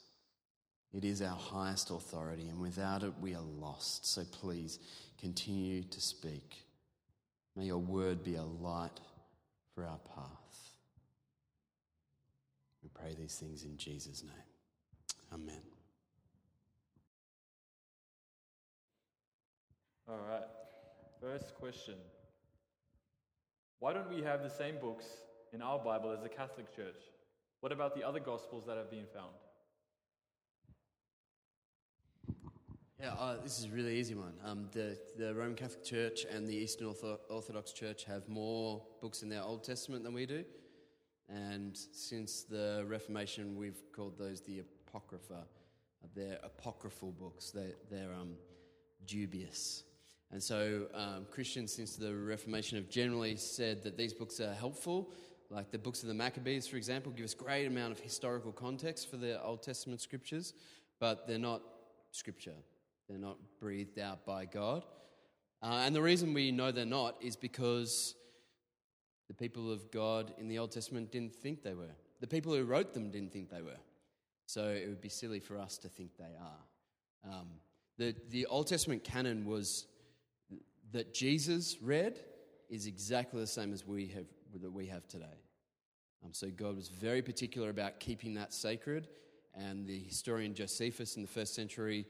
[0.93, 4.05] It is our highest authority, and without it, we are lost.
[4.05, 4.79] So please
[5.19, 6.63] continue to speak.
[7.55, 8.99] May your word be a light
[9.73, 10.43] for our path.
[12.83, 14.33] We pray these things in Jesus' name.
[15.33, 15.61] Amen.
[20.07, 20.43] All right.
[21.19, 21.95] First question
[23.79, 25.05] Why don't we have the same books
[25.53, 27.01] in our Bible as the Catholic Church?
[27.61, 29.33] What about the other Gospels that have been found?
[33.03, 34.31] Yeah, uh, this is a really easy one.
[34.45, 39.23] Um, the, the Roman Catholic Church and the Eastern Ortho- Orthodox Church have more books
[39.23, 40.45] in their Old Testament than we do.
[41.27, 45.43] And since the Reformation, we've called those the Apocrypha.
[46.15, 48.35] They're apocryphal books, they're, they're um,
[49.05, 49.83] dubious.
[50.31, 55.11] And so um, Christians, since the Reformation, have generally said that these books are helpful.
[55.49, 59.11] Like the books of the Maccabees, for example, give us great amount of historical context
[59.11, 60.53] for the Old Testament scriptures,
[61.01, 61.63] but they're not
[62.11, 62.53] scripture.
[63.07, 64.85] They're not breathed out by God.
[65.61, 68.15] Uh, and the reason we know they're not is because
[69.27, 71.95] the people of God in the Old Testament didn't think they were.
[72.19, 73.79] The people who wrote them didn't think they were.
[74.45, 77.31] So it would be silly for us to think they are.
[77.33, 77.47] Um,
[77.97, 79.87] the, the Old Testament canon was
[80.91, 82.19] that Jesus read
[82.69, 84.25] is exactly the same as we have
[84.61, 85.25] that we have today.
[86.23, 89.07] Um, so God was very particular about keeping that sacred,
[89.55, 92.05] and the historian Josephus in the first century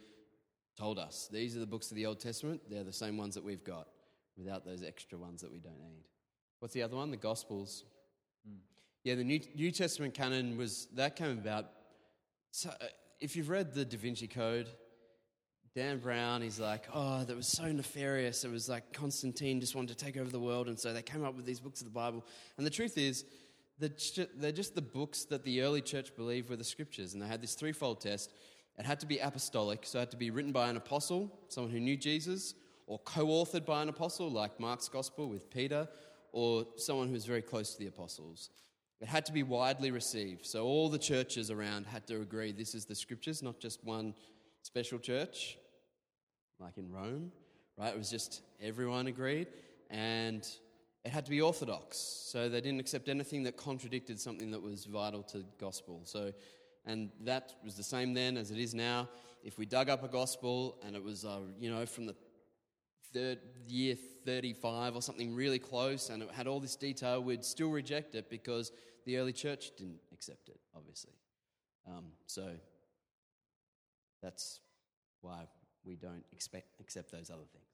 [0.78, 2.62] told us these are the books of the Old Testament.
[2.70, 3.88] They're the same ones that we've got,
[4.38, 6.04] without those extra ones that we don't need.
[6.60, 7.12] What's the other one?
[7.12, 7.84] The Gospels.
[8.50, 8.58] Mm.
[9.04, 11.66] Yeah, the New, New Testament canon was that came about.
[12.52, 12.86] So, uh,
[13.20, 14.68] if you've read the Da Vinci Code,
[15.76, 18.44] Dan Brown, he's like, oh, that was so nefarious.
[18.44, 21.24] It was like Constantine just wanted to take over the world, and so they came
[21.24, 22.26] up with these books of the Bible.
[22.58, 23.26] And the truth is,
[23.80, 27.14] they're just the books that the early church believed were the scriptures.
[27.14, 28.32] And they had this threefold test.
[28.78, 31.72] It had to be apostolic, so it had to be written by an apostle, someone
[31.72, 32.56] who knew Jesus,
[32.88, 35.88] or co authored by an apostle, like Mark's gospel with Peter,
[36.32, 38.50] or someone who was very close to the apostles.
[39.00, 40.46] It had to be widely received.
[40.46, 44.16] So all the churches around had to agree this is the scriptures, not just one
[44.64, 45.58] special church
[46.60, 47.32] like in Rome,
[47.78, 47.94] right?
[47.94, 49.48] It was just everyone agreed,
[49.90, 50.48] and
[51.04, 51.98] it had to be orthodox.
[51.98, 56.02] So they didn't accept anything that contradicted something that was vital to the gospel.
[56.06, 56.32] So,
[56.86, 59.10] and that was the same then as it is now.
[59.44, 62.16] If we dug up a gospel and it was, uh, you know, from the
[63.14, 67.70] third year 35 or something really close and it had all this detail, we'd still
[67.70, 68.72] reject it because
[69.06, 71.14] the early church didn't accept it, obviously.
[71.88, 72.52] Um, so
[74.22, 74.62] that's
[75.22, 75.48] why
[75.84, 77.66] we don't expect, accept those other things.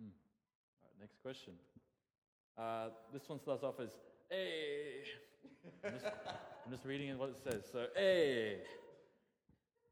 [0.00, 0.08] Hmm.
[0.82, 1.54] All right, next question.
[2.58, 3.90] Uh, this one starts off as,
[4.28, 5.04] hey.
[5.84, 7.64] I'm just, I'm just reading what it says.
[7.70, 8.58] So, hey.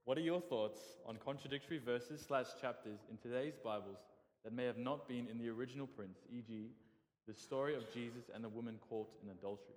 [0.05, 3.99] What are your thoughts on contradictory verses slash chapters in today's Bibles
[4.45, 6.71] that may have not been in the original print, e.g.,
[7.29, 9.75] the story of Jesus and the woman caught in adultery?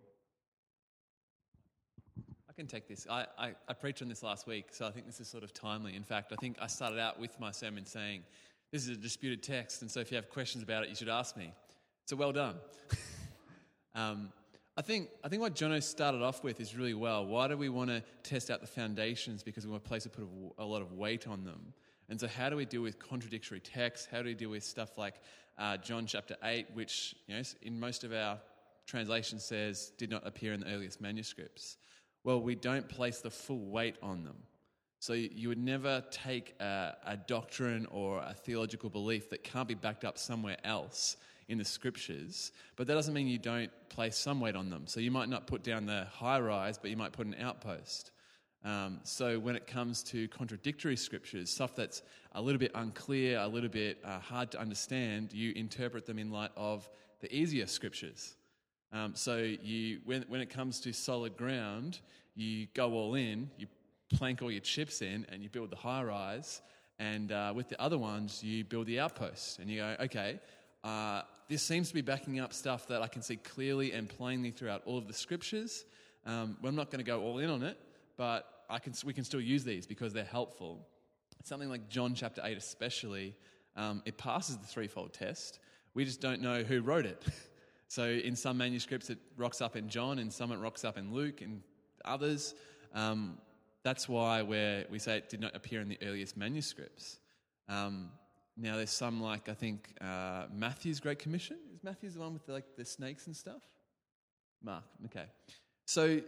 [2.50, 3.06] I can take this.
[3.10, 5.54] I, I, I, preached on this last week, so I think this is sort of
[5.54, 5.96] timely.
[5.96, 8.24] In fact, I think I started out with my sermon saying,
[8.72, 11.10] This is a disputed text, and so if you have questions about it, you should
[11.10, 11.52] ask me.
[12.06, 12.56] So well done.
[13.96, 14.32] um,
[14.76, 17.26] I think, I think what Jono started off with is really well.
[17.26, 19.44] Why do we want to test out the foundations?
[19.44, 21.74] Because we want a place to put a, a lot of weight on them.
[22.10, 24.08] And so, how do we deal with contradictory texts?
[24.12, 25.16] How do we deal with stuff like
[25.60, 28.40] uh, John chapter 8, which you know, in most of our
[28.88, 31.78] translations says did not appear in the earliest manuscripts?
[32.24, 34.38] Well, we don't place the full weight on them.
[35.00, 39.74] So you would never take a, a, doctrine or a theological belief that can't be
[39.74, 41.18] backed up somewhere else
[41.48, 44.88] in the scriptures, but that doesn't mean you don't place some weight on them.
[44.88, 48.12] So you might not put down the high rise, but you might put an outpost.
[48.66, 53.48] Um, so when it comes to contradictory scriptures, stuff that's a little bit unclear, a
[53.48, 56.90] little bit uh, hard to understand, you interpret them in light of
[57.20, 58.36] the easier scriptures.
[58.94, 62.00] Um, so you, when, when it comes to solid ground,
[62.36, 63.68] you go all in, you
[64.14, 66.62] plank all your chips in, and you build the high rise.
[67.00, 69.60] And uh, with the other ones, you build the outpost.
[69.60, 70.40] And you go, okay,
[70.84, 74.52] uh, this seems to be backing up stuff that I can see clearly and plainly
[74.52, 75.86] throughout all of the scriptures.
[76.26, 77.78] Um, I'm not going to go all in on it,
[78.18, 80.88] but I can, we can still use these because they're helpful.
[81.44, 83.36] Something like John chapter 8, especially,
[83.76, 85.60] um, it passes the threefold test.
[85.94, 87.24] We just don't know who wrote it.
[87.88, 91.14] so in some manuscripts, it rocks up in John, in some, it rocks up in
[91.14, 91.62] Luke, and
[92.06, 92.56] others.
[92.94, 93.38] Um,
[93.84, 97.20] that's why we we say it did not appear in the earliest manuscripts.
[97.68, 98.10] Um,
[98.56, 101.58] now, there's some like, I think, uh, Matthew's Great Commission.
[101.74, 103.64] Is Matthew's the one with the, like the snakes and stuff?
[104.64, 105.26] Mark, okay.
[105.86, 106.22] So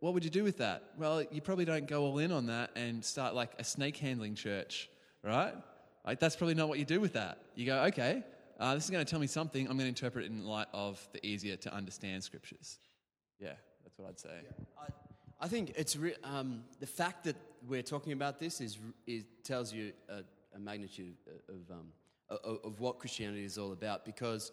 [0.00, 0.84] what would you do with that?
[0.96, 4.34] Well, you probably don't go all in on that and start like a snake handling
[4.34, 4.88] church,
[5.22, 5.54] right?
[6.06, 7.38] Like that's probably not what you do with that.
[7.56, 8.22] You go, okay,
[8.60, 9.66] uh, this is going to tell me something.
[9.66, 12.78] I'm going to interpret it in light of the easier to understand scriptures.
[13.40, 14.40] Yeah, that's what I'd say.
[14.42, 14.64] Yeah.
[14.80, 18.78] I, I, think it's re- um, the fact that we're talking about this is,
[19.42, 19.92] tells you
[20.54, 21.16] a magnitude
[21.48, 21.88] of, um,
[22.64, 24.52] of, what Christianity is all about because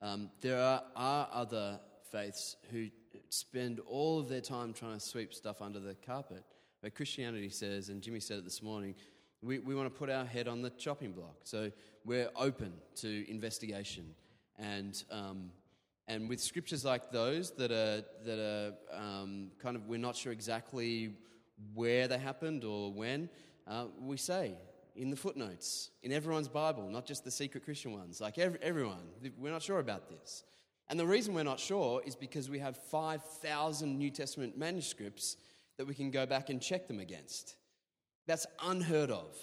[0.00, 1.80] um, there are, are other
[2.10, 2.88] faiths who
[3.28, 6.44] spend all of their time trying to sweep stuff under the carpet.
[6.82, 8.94] But Christianity says, and Jimmy said it this morning,
[9.42, 11.36] we, we want to put our head on the chopping block.
[11.44, 11.70] So
[12.04, 14.14] we're open to investigation.
[14.58, 15.50] And, um,
[16.08, 20.32] and with scriptures like those that are, that are um, kind of, we're not sure
[20.32, 21.14] exactly
[21.74, 23.28] where they happened or when,
[23.66, 24.54] uh, we say
[24.94, 29.02] in the footnotes, in everyone's Bible, not just the secret Christian ones, like every, everyone,
[29.38, 30.44] we're not sure about this.
[30.88, 35.36] And the reason we're not sure is because we have 5,000 New Testament manuscripts
[35.78, 37.56] that we can go back and check them against.
[38.26, 39.36] That's unheard of.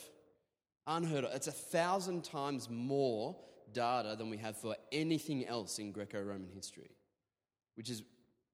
[0.85, 1.33] Unheard of.
[1.33, 3.35] It's a thousand times more
[3.73, 6.91] data than we have for anything else in Greco Roman history,
[7.75, 8.03] which is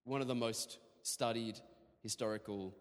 [0.03, 1.59] one of the most studied
[2.01, 2.75] historical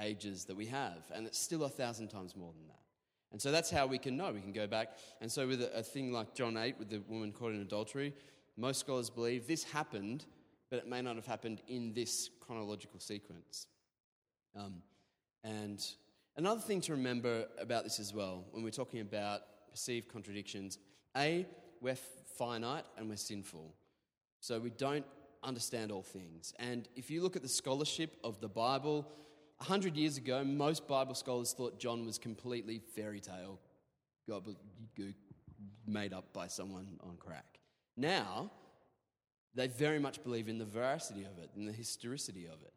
[0.00, 1.04] ages that we have.
[1.14, 2.87] And it's still a thousand times more than that.
[3.30, 4.32] And so that's how we can know.
[4.32, 4.96] We can go back.
[5.20, 8.14] And so, with a, a thing like John 8, with the woman caught in adultery,
[8.56, 10.24] most scholars believe this happened,
[10.70, 13.66] but it may not have happened in this chronological sequence.
[14.56, 14.82] Um,
[15.44, 15.84] and
[16.36, 20.78] another thing to remember about this as well, when we're talking about perceived contradictions,
[21.16, 21.46] A,
[21.80, 21.96] we're
[22.36, 23.74] finite and we're sinful.
[24.40, 25.04] So we don't
[25.42, 26.52] understand all things.
[26.58, 29.06] And if you look at the scholarship of the Bible,
[29.58, 33.58] 100 years ago, most Bible scholars thought John was completely fairy tale,
[35.86, 37.58] made up by someone on crack.
[37.96, 38.50] Now,
[39.54, 42.72] they very much believe in the veracity of it and the historicity of it.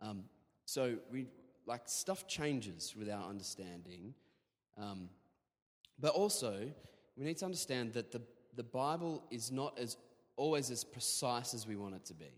[0.00, 0.24] Um,
[0.64, 1.26] so we
[1.66, 4.14] like stuff changes with our understanding,
[4.78, 5.10] um,
[5.98, 6.70] but also
[7.16, 8.22] we need to understand that the
[8.58, 9.96] the Bible is not as
[10.36, 12.32] always as precise as we want it to be.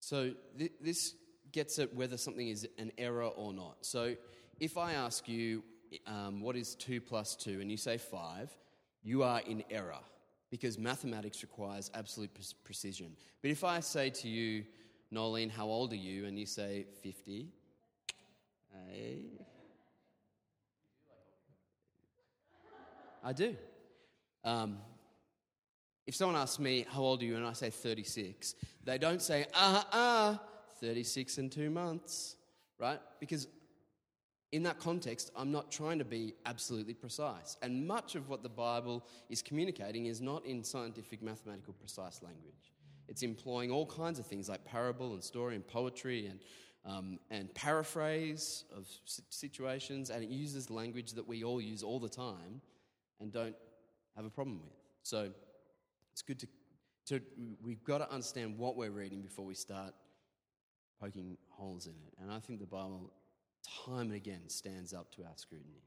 [0.00, 1.14] So th- this
[1.54, 3.76] gets at whether something is an error or not.
[3.80, 4.16] So
[4.58, 5.62] if I ask you
[6.06, 8.50] um, what is two plus two, and you say five,
[9.04, 10.00] you are in error
[10.50, 12.30] because mathematics requires absolute
[12.64, 13.16] precision.
[13.40, 14.64] But if I say to you,
[15.12, 16.26] Nolene, how old are you?
[16.26, 17.48] And you say 50,
[23.22, 23.56] I do.
[24.44, 24.78] Um,
[26.06, 27.36] if someone asks me, how old are you?
[27.36, 30.40] And I say 36, they don't say, ah, ah,
[30.84, 32.36] 36 and two months,
[32.78, 33.00] right?
[33.18, 33.48] Because
[34.52, 37.56] in that context, I'm not trying to be absolutely precise.
[37.62, 42.74] And much of what the Bible is communicating is not in scientific, mathematical, precise language.
[43.08, 46.40] It's employing all kinds of things like parable and story and poetry and,
[46.84, 48.86] um, and paraphrase of
[49.30, 52.60] situations, and it uses language that we all use all the time
[53.20, 53.56] and don't
[54.16, 54.76] have a problem with.
[55.02, 55.30] So
[56.12, 56.48] it's good to,
[57.06, 57.20] to
[57.62, 59.94] we've got to understand what we're reading before we start
[61.04, 62.14] poking holes in it.
[62.20, 63.12] And I think the Bible
[63.86, 65.82] time and again stands up to our scrutiny.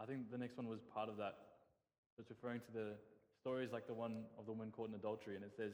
[0.00, 1.34] I think the next one was part of that.
[2.18, 2.92] It's referring to the
[3.40, 5.72] stories like the one of the woman caught in adultery, and it says,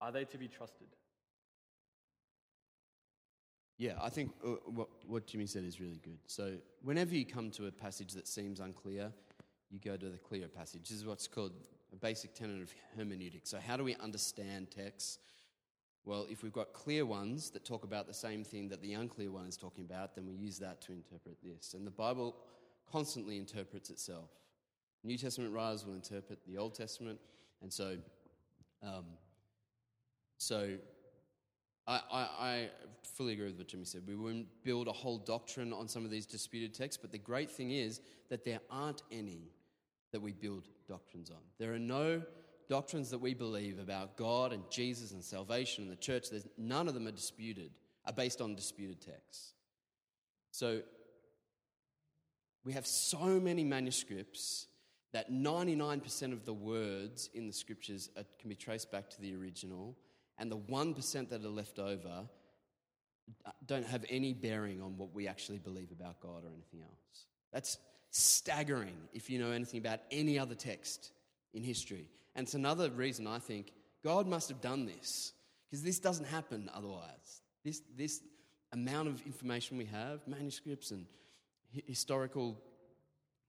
[0.00, 0.88] Are they to be trusted?
[3.78, 6.18] Yeah, I think uh, what, what Jimmy said is really good.
[6.26, 9.12] So, whenever you come to a passage that seems unclear,
[9.70, 10.88] you go to the clear passage.
[10.88, 11.52] This is what's called
[11.92, 13.50] a basic tenet of hermeneutics.
[13.50, 15.18] So, how do we understand texts?
[16.04, 19.30] Well, if we've got clear ones that talk about the same thing that the unclear
[19.30, 21.74] one is talking about, then we use that to interpret this.
[21.74, 22.36] And the Bible
[22.90, 24.30] constantly interprets itself.
[25.04, 27.18] New Testament writers will interpret the Old Testament,
[27.60, 27.96] and so,
[28.82, 29.04] um,
[30.38, 30.76] so
[31.86, 32.70] I, I, I
[33.02, 34.02] fully agree with what Jimmy said.
[34.06, 37.50] We wouldn't build a whole doctrine on some of these disputed texts, but the great
[37.50, 39.50] thing is that there aren't any
[40.12, 41.38] that we build doctrines on.
[41.58, 42.22] There are no
[42.68, 46.30] doctrines that we believe about God and Jesus and salvation and the church.
[46.30, 47.70] There's, none of them are disputed,
[48.06, 49.54] are based on disputed texts.
[50.50, 50.82] So
[52.64, 54.66] we have so many manuscripts
[55.12, 59.34] that 99% of the words in the scriptures are, can be traced back to the
[59.34, 59.96] original,
[60.38, 62.28] and the 1% that are left over
[63.46, 67.26] uh, don't have any bearing on what we actually believe about God or anything else.
[67.52, 67.78] That's
[68.10, 71.12] staggering if you know anything about any other text
[71.54, 72.06] in history.
[72.34, 73.72] And it's another reason I think
[74.04, 75.32] God must have done this,
[75.70, 77.42] because this doesn't happen otherwise.
[77.64, 78.20] This, this
[78.72, 81.06] amount of information we have, manuscripts and
[81.74, 82.58] hi- historical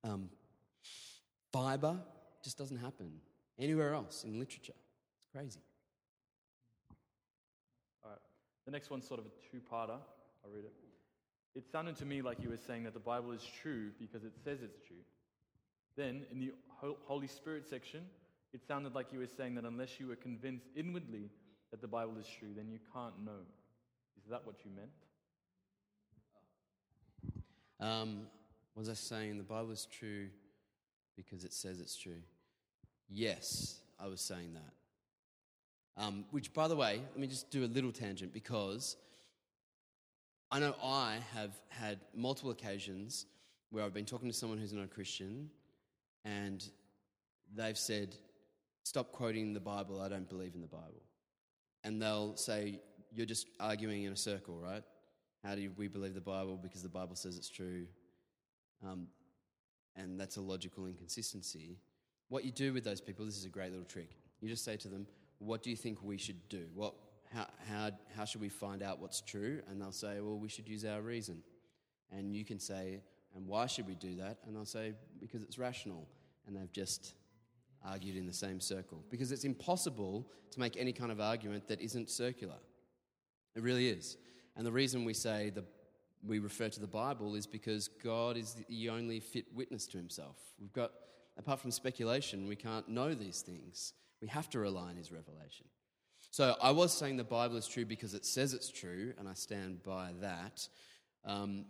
[0.04, 0.30] um,
[1.52, 1.98] fiber,
[2.44, 3.22] just doesn't happen
[3.58, 4.74] anywhere else in literature.
[4.74, 5.62] It's crazy.
[8.04, 8.20] All right.
[8.66, 9.98] The next one's sort of a two-parter.
[10.44, 10.74] I'll read it.
[11.56, 14.34] It sounded to me like you were saying that the Bible is true because it
[14.44, 14.98] says it's true.
[15.96, 16.52] Then, in the
[17.06, 18.02] Holy Spirit section,
[18.54, 21.30] it sounded like you were saying that unless you were convinced inwardly
[21.72, 23.42] that the Bible is true, then you can't know.
[24.24, 24.90] Is that what you meant?
[27.80, 28.28] Um,
[28.76, 30.28] was I saying the Bible is true
[31.16, 32.22] because it says it's true?
[33.10, 36.04] Yes, I was saying that.
[36.04, 38.96] Um, which, by the way, let me just do a little tangent because
[40.52, 43.26] I know I have had multiple occasions
[43.72, 45.50] where I've been talking to someone who's not a Christian
[46.26, 46.64] and
[47.56, 48.16] they've said,
[48.84, 51.02] Stop quoting the Bible, I don't believe in the Bible.
[51.84, 52.80] And they'll say,
[53.14, 54.84] You're just arguing in a circle, right?
[55.44, 56.58] How do we believe the Bible?
[56.62, 57.86] Because the Bible says it's true.
[58.86, 59.08] Um,
[59.96, 61.78] and that's a logical inconsistency.
[62.30, 64.10] What you do with those people, this is a great little trick.
[64.42, 65.08] You just say to them,
[65.40, 66.66] What do you think we should do?
[66.74, 66.94] What,
[67.34, 69.62] how, how, how should we find out what's true?
[69.70, 71.42] And they'll say, Well, we should use our reason.
[72.12, 73.02] And you can say,
[73.36, 74.40] And why should we do that?
[74.46, 76.08] And they'll say, Because it's rational.
[76.48, 77.14] And they've just
[77.86, 79.04] argued in the same circle.
[79.10, 82.58] Because it's impossible to make any kind of argument that isn't circular.
[83.56, 84.18] It really is.
[84.56, 85.64] And the reason we say the,
[86.26, 90.38] we refer to the Bible is because God is the only fit witness to himself.
[90.60, 90.92] We've got,
[91.38, 93.94] apart from speculation, we can't know these things.
[94.22, 95.66] We have to rely on his revelation.
[96.32, 99.34] So I was saying the Bible is true because it says it's true, and I
[99.34, 100.68] stand by that.
[101.26, 101.66] Um,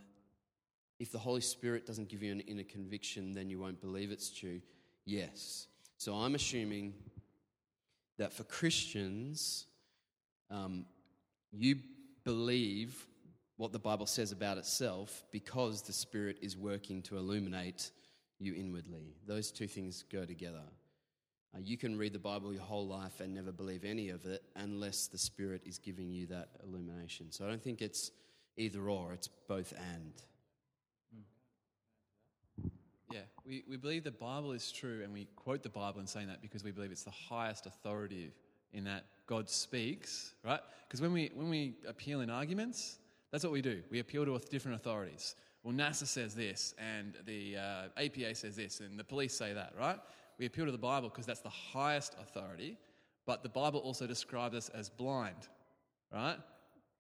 [0.99, 4.30] if the Holy Spirit doesn't give you an inner conviction, then you won't believe it's
[4.30, 4.61] true.
[5.05, 5.68] Yes.
[6.03, 6.95] So I'm assuming
[8.17, 9.67] that for Christians,
[10.51, 10.85] um,
[11.53, 11.77] you
[12.25, 13.07] believe
[13.55, 17.91] what the Bible says about itself because the Spirit is working to illuminate
[18.37, 19.15] you inwardly.
[19.25, 20.63] Those two things go together.
[21.55, 24.43] Uh, you can read the Bible your whole life and never believe any of it
[24.57, 27.31] unless the Spirit is giving you that illumination.
[27.31, 28.11] So I don't think it's
[28.57, 30.11] either or, it's both and.
[33.09, 36.27] Yeah, we, we believe the Bible is true, and we quote the Bible in saying
[36.27, 38.31] that because we believe it's the highest authority
[38.73, 40.59] in that God speaks, right?
[40.87, 42.99] Because when we, when we appeal in arguments,
[43.31, 43.81] that's what we do.
[43.89, 45.35] We appeal to different authorities.
[45.63, 49.73] Well, NASA says this, and the uh, APA says this, and the police say that,
[49.79, 49.99] right?
[50.37, 52.77] We appeal to the Bible because that's the highest authority,
[53.25, 55.47] but the Bible also describes us as blind,
[56.11, 56.37] right?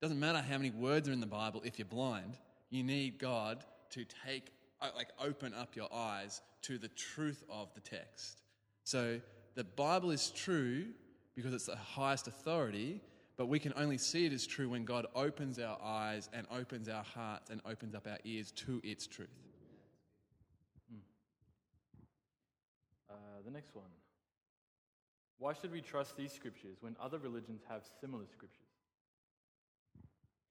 [0.01, 2.37] Doesn't matter how many words are in the Bible if you're blind.
[2.69, 4.51] You need God to take,
[4.95, 8.41] like, open up your eyes to the truth of the text.
[8.83, 9.19] So
[9.55, 10.85] the Bible is true
[11.35, 13.01] because it's the highest authority,
[13.37, 16.89] but we can only see it as true when God opens our eyes and opens
[16.89, 19.29] our hearts and opens up our ears to its truth.
[23.09, 23.15] Uh,
[23.45, 23.85] the next one.
[25.37, 28.59] Why should we trust these scriptures when other religions have similar scriptures?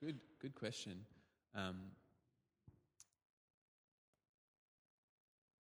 [0.02, 0.98] Good, good question.
[1.54, 1.76] Um,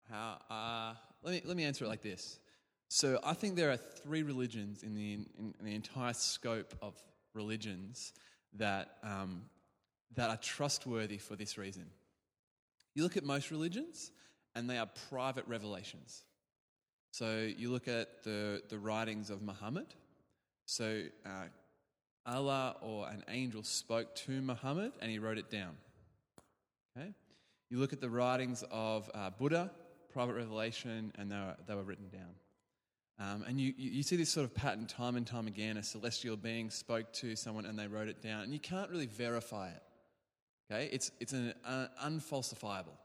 [0.09, 0.37] how?
[0.49, 0.93] Uh,
[1.23, 2.39] let me let me answer it like this.
[2.89, 6.95] So I think there are three religions in the in, in the entire scope of
[7.33, 8.13] religions
[8.53, 9.43] that um,
[10.15, 11.85] that are trustworthy for this reason.
[12.95, 14.11] You look at most religions,
[14.55, 16.23] and they are private revelations.
[17.11, 19.87] So you look at the the writings of Muhammad.
[20.65, 21.45] So uh,
[22.25, 25.75] Allah or an angel spoke to Muhammad and he wrote it down.
[26.95, 27.09] Okay?
[27.69, 29.71] You look at the writings of uh, Buddha,
[30.13, 32.35] private revelation, and they were, they were written down.
[33.19, 35.75] Um, and you, you, see this sort of pattern time and time again.
[35.75, 39.07] A celestial being spoke to someone and they wrote it down, and you can't really
[39.07, 39.83] verify it.
[40.71, 40.89] Okay?
[40.91, 42.95] It's, it's an uh, unfalsifiable.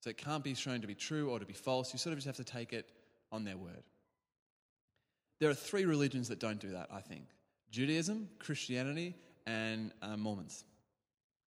[0.00, 1.92] So it can't be shown to be true or to be false.
[1.92, 2.88] You sort of just have to take it
[3.30, 3.82] on their word.
[5.40, 7.24] There are three religions that don't do that, I think
[7.70, 9.14] Judaism, Christianity,
[9.46, 10.64] and uh, Mormons.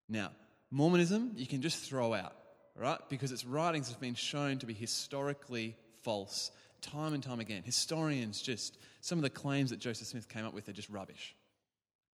[0.08, 0.32] Now,
[0.70, 2.36] Mormonism, you can just throw out,
[2.76, 3.00] right?
[3.10, 6.52] Because its writings have been shown to be historically false
[6.82, 7.62] time and time again.
[7.64, 11.36] Historians just, some of the claims that Joseph Smith came up with are just rubbish,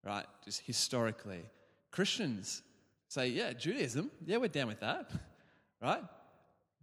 [0.04, 0.26] right?
[0.44, 1.44] Just historically.
[1.92, 2.62] Christians
[3.08, 5.10] say, yeah, Judaism, yeah, we're down with that,
[5.82, 6.04] right?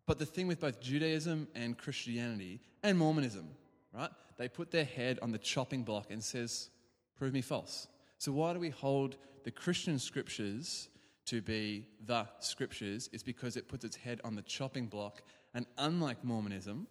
[0.07, 3.49] But the thing with both Judaism and Christianity and Mormonism,
[3.95, 4.11] right?
[4.37, 6.71] They put their head on the chopping block and says,
[7.17, 7.87] prove me false.
[8.19, 10.89] So why do we hold the Christian scriptures
[11.27, 13.09] to be the scriptures?
[13.13, 15.23] Is because it puts its head on the chopping block.
[15.55, 16.87] And unlike Mormonism,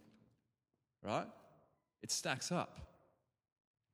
[1.04, 1.28] right,
[2.02, 2.80] it stacks up.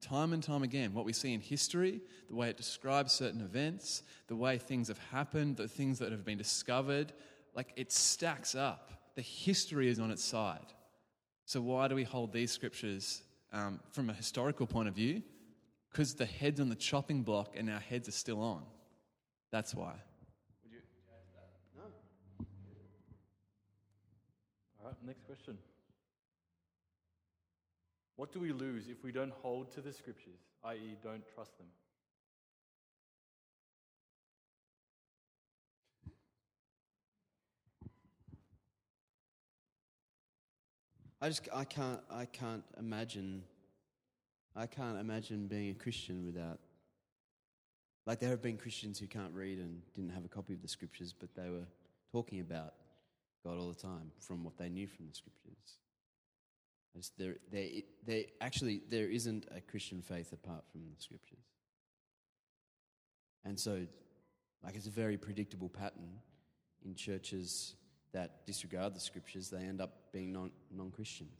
[0.02, 4.04] Time and time again, what we see in history, the way it describes certain events,
[4.28, 7.12] the way things have happened, the things that have been discovered,
[7.54, 8.92] like it stacks up.
[9.16, 10.74] The history is on its side.
[11.46, 15.22] So, why do we hold these scriptures um, from a historical point of view?
[15.92, 18.62] Because the head's on the chopping block and our heads are still on.
[19.52, 19.94] That's why.
[20.64, 21.50] Would you add to that?
[21.76, 22.46] No.
[24.80, 25.58] All right, next question.
[28.16, 31.66] What do we lose if we don't hold to the scriptures, i.e., don't trust them?
[41.20, 43.44] I just I can't I can't imagine
[44.56, 46.60] I can't imagine being a Christian without
[48.06, 50.68] like there have been Christians who can't read and didn't have a copy of the
[50.68, 51.66] scriptures, but they were
[52.12, 52.74] talking about
[53.44, 55.78] God all the time from what they knew from the scriptures.
[56.96, 57.68] Just, there, there,
[58.06, 61.46] there, actually, there isn't a Christian faith apart from the scriptures.
[63.46, 63.86] And so,
[64.64, 66.20] like, it's a very predictable pattern
[66.84, 67.76] in churches
[68.12, 71.32] that disregard the scriptures, they end up being non, non-Christians.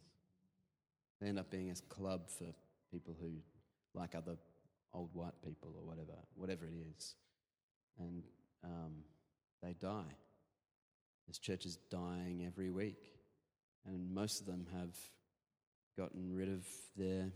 [1.20, 2.46] They end up being a club for
[2.90, 3.30] people who
[3.94, 4.36] like other
[4.94, 7.16] old white people or whatever, whatever it is.
[7.98, 8.22] And
[8.64, 8.92] um,
[9.62, 10.14] they die.
[11.30, 12.98] There's churches dying every week.
[13.86, 14.96] And most of them have
[15.96, 16.66] gotten rid of
[16.96, 17.30] their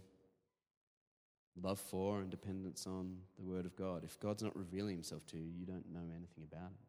[1.62, 4.02] love for and dependence on the Word of God.
[4.02, 6.86] If God's not revealing Himself to you, you don't know anything about it.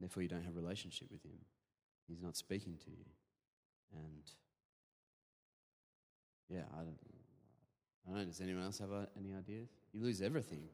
[0.00, 1.38] Therefore, you don't have a relationship with Him.
[2.06, 3.06] He's not speaking to you.
[3.94, 4.22] And
[6.50, 6.98] yeah, I don't,
[8.06, 8.24] I don't know.
[8.26, 9.70] Does anyone else have uh, any ideas?
[9.94, 10.64] You lose everything.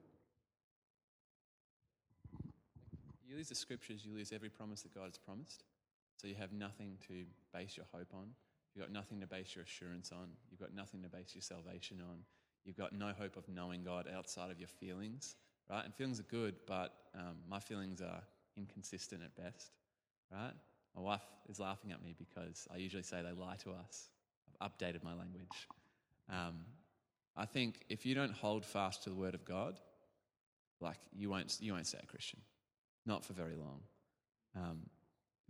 [3.35, 5.64] You lose the scriptures, you lose every promise that God has promised.
[6.18, 8.28] So you have nothing to base your hope on.
[8.72, 10.28] You've got nothing to base your assurance on.
[10.53, 12.18] You've got nothing to base your salvation on.
[12.64, 15.35] You've got no hope of knowing God outside of your feelings,
[15.68, 15.85] right?
[15.85, 18.22] And feelings are good, but um, my feelings are
[18.57, 19.72] inconsistent at best,
[20.30, 20.55] right?
[20.95, 24.11] My wife is laughing at me because I usually say they lie to us.
[24.61, 25.66] I've updated my language.
[26.30, 26.61] Um,
[27.37, 29.80] I think if you don't hold fast to the Word of God,
[30.80, 32.39] like you won't, you won't stay a Christian,
[33.07, 33.81] not for very long.
[34.57, 34.81] Um,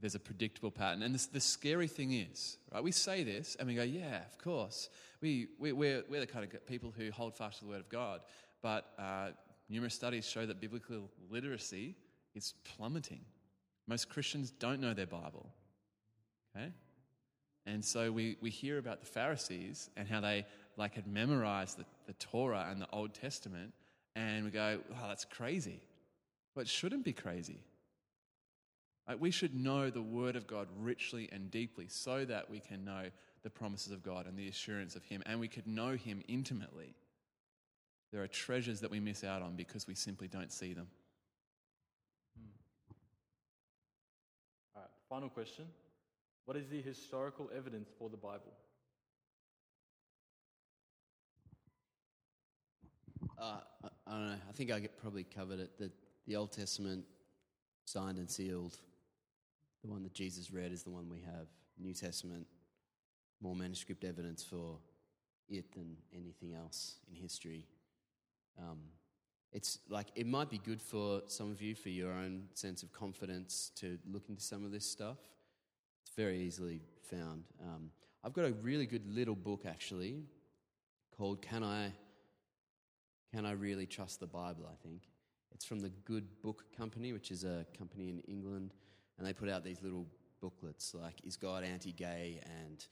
[0.01, 1.03] there's a predictable pattern.
[1.03, 4.39] And this, the scary thing is, right, we say this and we go, yeah, of
[4.39, 4.89] course.
[5.21, 7.89] We, we, we're, we're the kind of people who hold fast to the Word of
[7.89, 8.21] God.
[8.63, 9.29] But uh,
[9.69, 11.95] numerous studies show that biblical literacy
[12.35, 13.21] is plummeting.
[13.87, 15.49] Most Christians don't know their Bible.
[16.57, 16.73] Okay?
[17.67, 20.45] And so we, we hear about the Pharisees and how they
[20.77, 23.73] like had memorized the, the Torah and the Old Testament,
[24.17, 25.81] and we go, wow, that's crazy.
[26.55, 27.61] But it shouldn't be crazy.
[29.09, 32.85] Like we should know the Word of God richly and deeply so that we can
[32.85, 33.05] know
[33.43, 36.95] the promises of God and the assurance of Him, and we could know Him intimately.
[38.13, 40.87] There are treasures that we miss out on because we simply don't see them.
[44.75, 45.67] All right, final question.
[46.47, 48.53] What is the historical evidence for the Bible?
[53.39, 54.37] Uh, I, I don't know.
[54.49, 55.79] I think I probably covered it.
[55.79, 55.91] The,
[56.27, 57.05] the Old Testament,
[57.85, 58.77] signed and sealed,
[59.83, 61.47] the one that Jesus read is the one we have.
[61.79, 62.47] New Testament,
[63.41, 64.79] more manuscript evidence for
[65.49, 67.66] it than anything else in history.
[68.59, 68.79] Um,
[69.53, 72.93] it's like it might be good for some of you for your own sense of
[72.93, 75.18] confidence to look into some of this stuff.
[76.03, 77.45] It's very easily found.
[77.62, 77.91] Um,
[78.25, 80.25] I've got a really good little book actually
[81.16, 81.93] called "Can I
[83.33, 85.03] Can I Really Trust the Bible?" I think
[85.55, 88.75] it's from the Good Book Company, which is a company in England,
[89.17, 90.07] and they put out these little
[90.41, 92.85] booklets like "Is God anti-gay?" and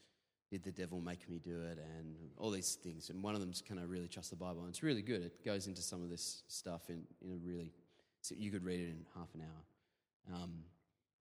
[0.49, 3.09] did the devil make me do it, and all these things.
[3.09, 4.61] And one of them's can I really trust the Bible?
[4.61, 5.23] And it's really good.
[5.23, 7.73] It goes into some of this stuff in, in a really,
[8.21, 10.35] so you could read it in half an hour.
[10.35, 10.51] Um,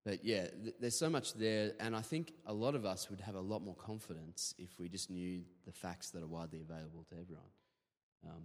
[0.04, 3.20] but yeah, th- there's so much there, and I think a lot of us would
[3.20, 7.04] have a lot more confidence if we just knew the facts that are widely available
[7.08, 7.50] to everyone.
[8.26, 8.42] Um,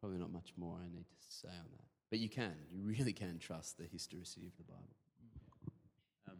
[0.00, 1.97] probably not much more I need to say on that.
[2.10, 4.96] But you can, you really can trust the historicity of the Bible.
[6.28, 6.36] Um,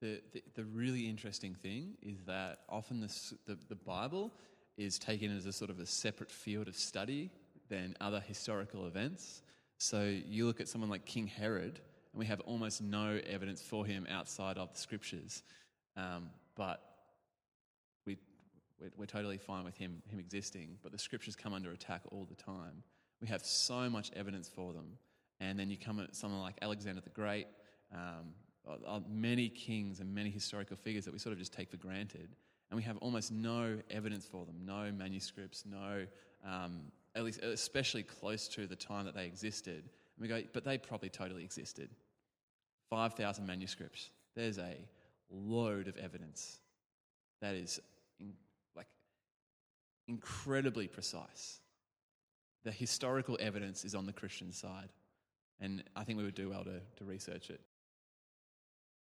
[0.00, 4.30] the, the, the really interesting thing is that often the, the Bible
[4.76, 7.30] is taken as a sort of a separate field of study
[7.68, 9.42] than other historical events.
[9.78, 11.80] So you look at someone like King Herod,
[12.12, 15.42] and we have almost no evidence for him outside of the scriptures.
[15.96, 16.82] Um, but
[18.06, 18.16] we,
[18.80, 22.26] we're, we're totally fine with him, him existing, but the scriptures come under attack all
[22.28, 22.82] the time.
[23.20, 24.98] We have so much evidence for them.
[25.40, 27.46] And then you come at someone like Alexander the Great,
[27.92, 28.34] um,
[28.86, 32.28] uh, many kings and many historical figures that we sort of just take for granted.
[32.70, 36.06] And we have almost no evidence for them, no manuscripts, no,
[36.46, 36.82] um,
[37.14, 39.84] at least especially close to the time that they existed.
[39.84, 41.90] And we go, but they probably totally existed.
[42.90, 44.10] 5,000 manuscripts.
[44.36, 44.76] There's a
[45.30, 46.60] load of evidence
[47.40, 47.80] that is
[48.20, 48.34] in,
[48.76, 48.86] like
[50.06, 51.60] incredibly precise.
[52.64, 54.88] The historical evidence is on the Christian side.
[55.60, 57.60] And I think we would do well to, to research it.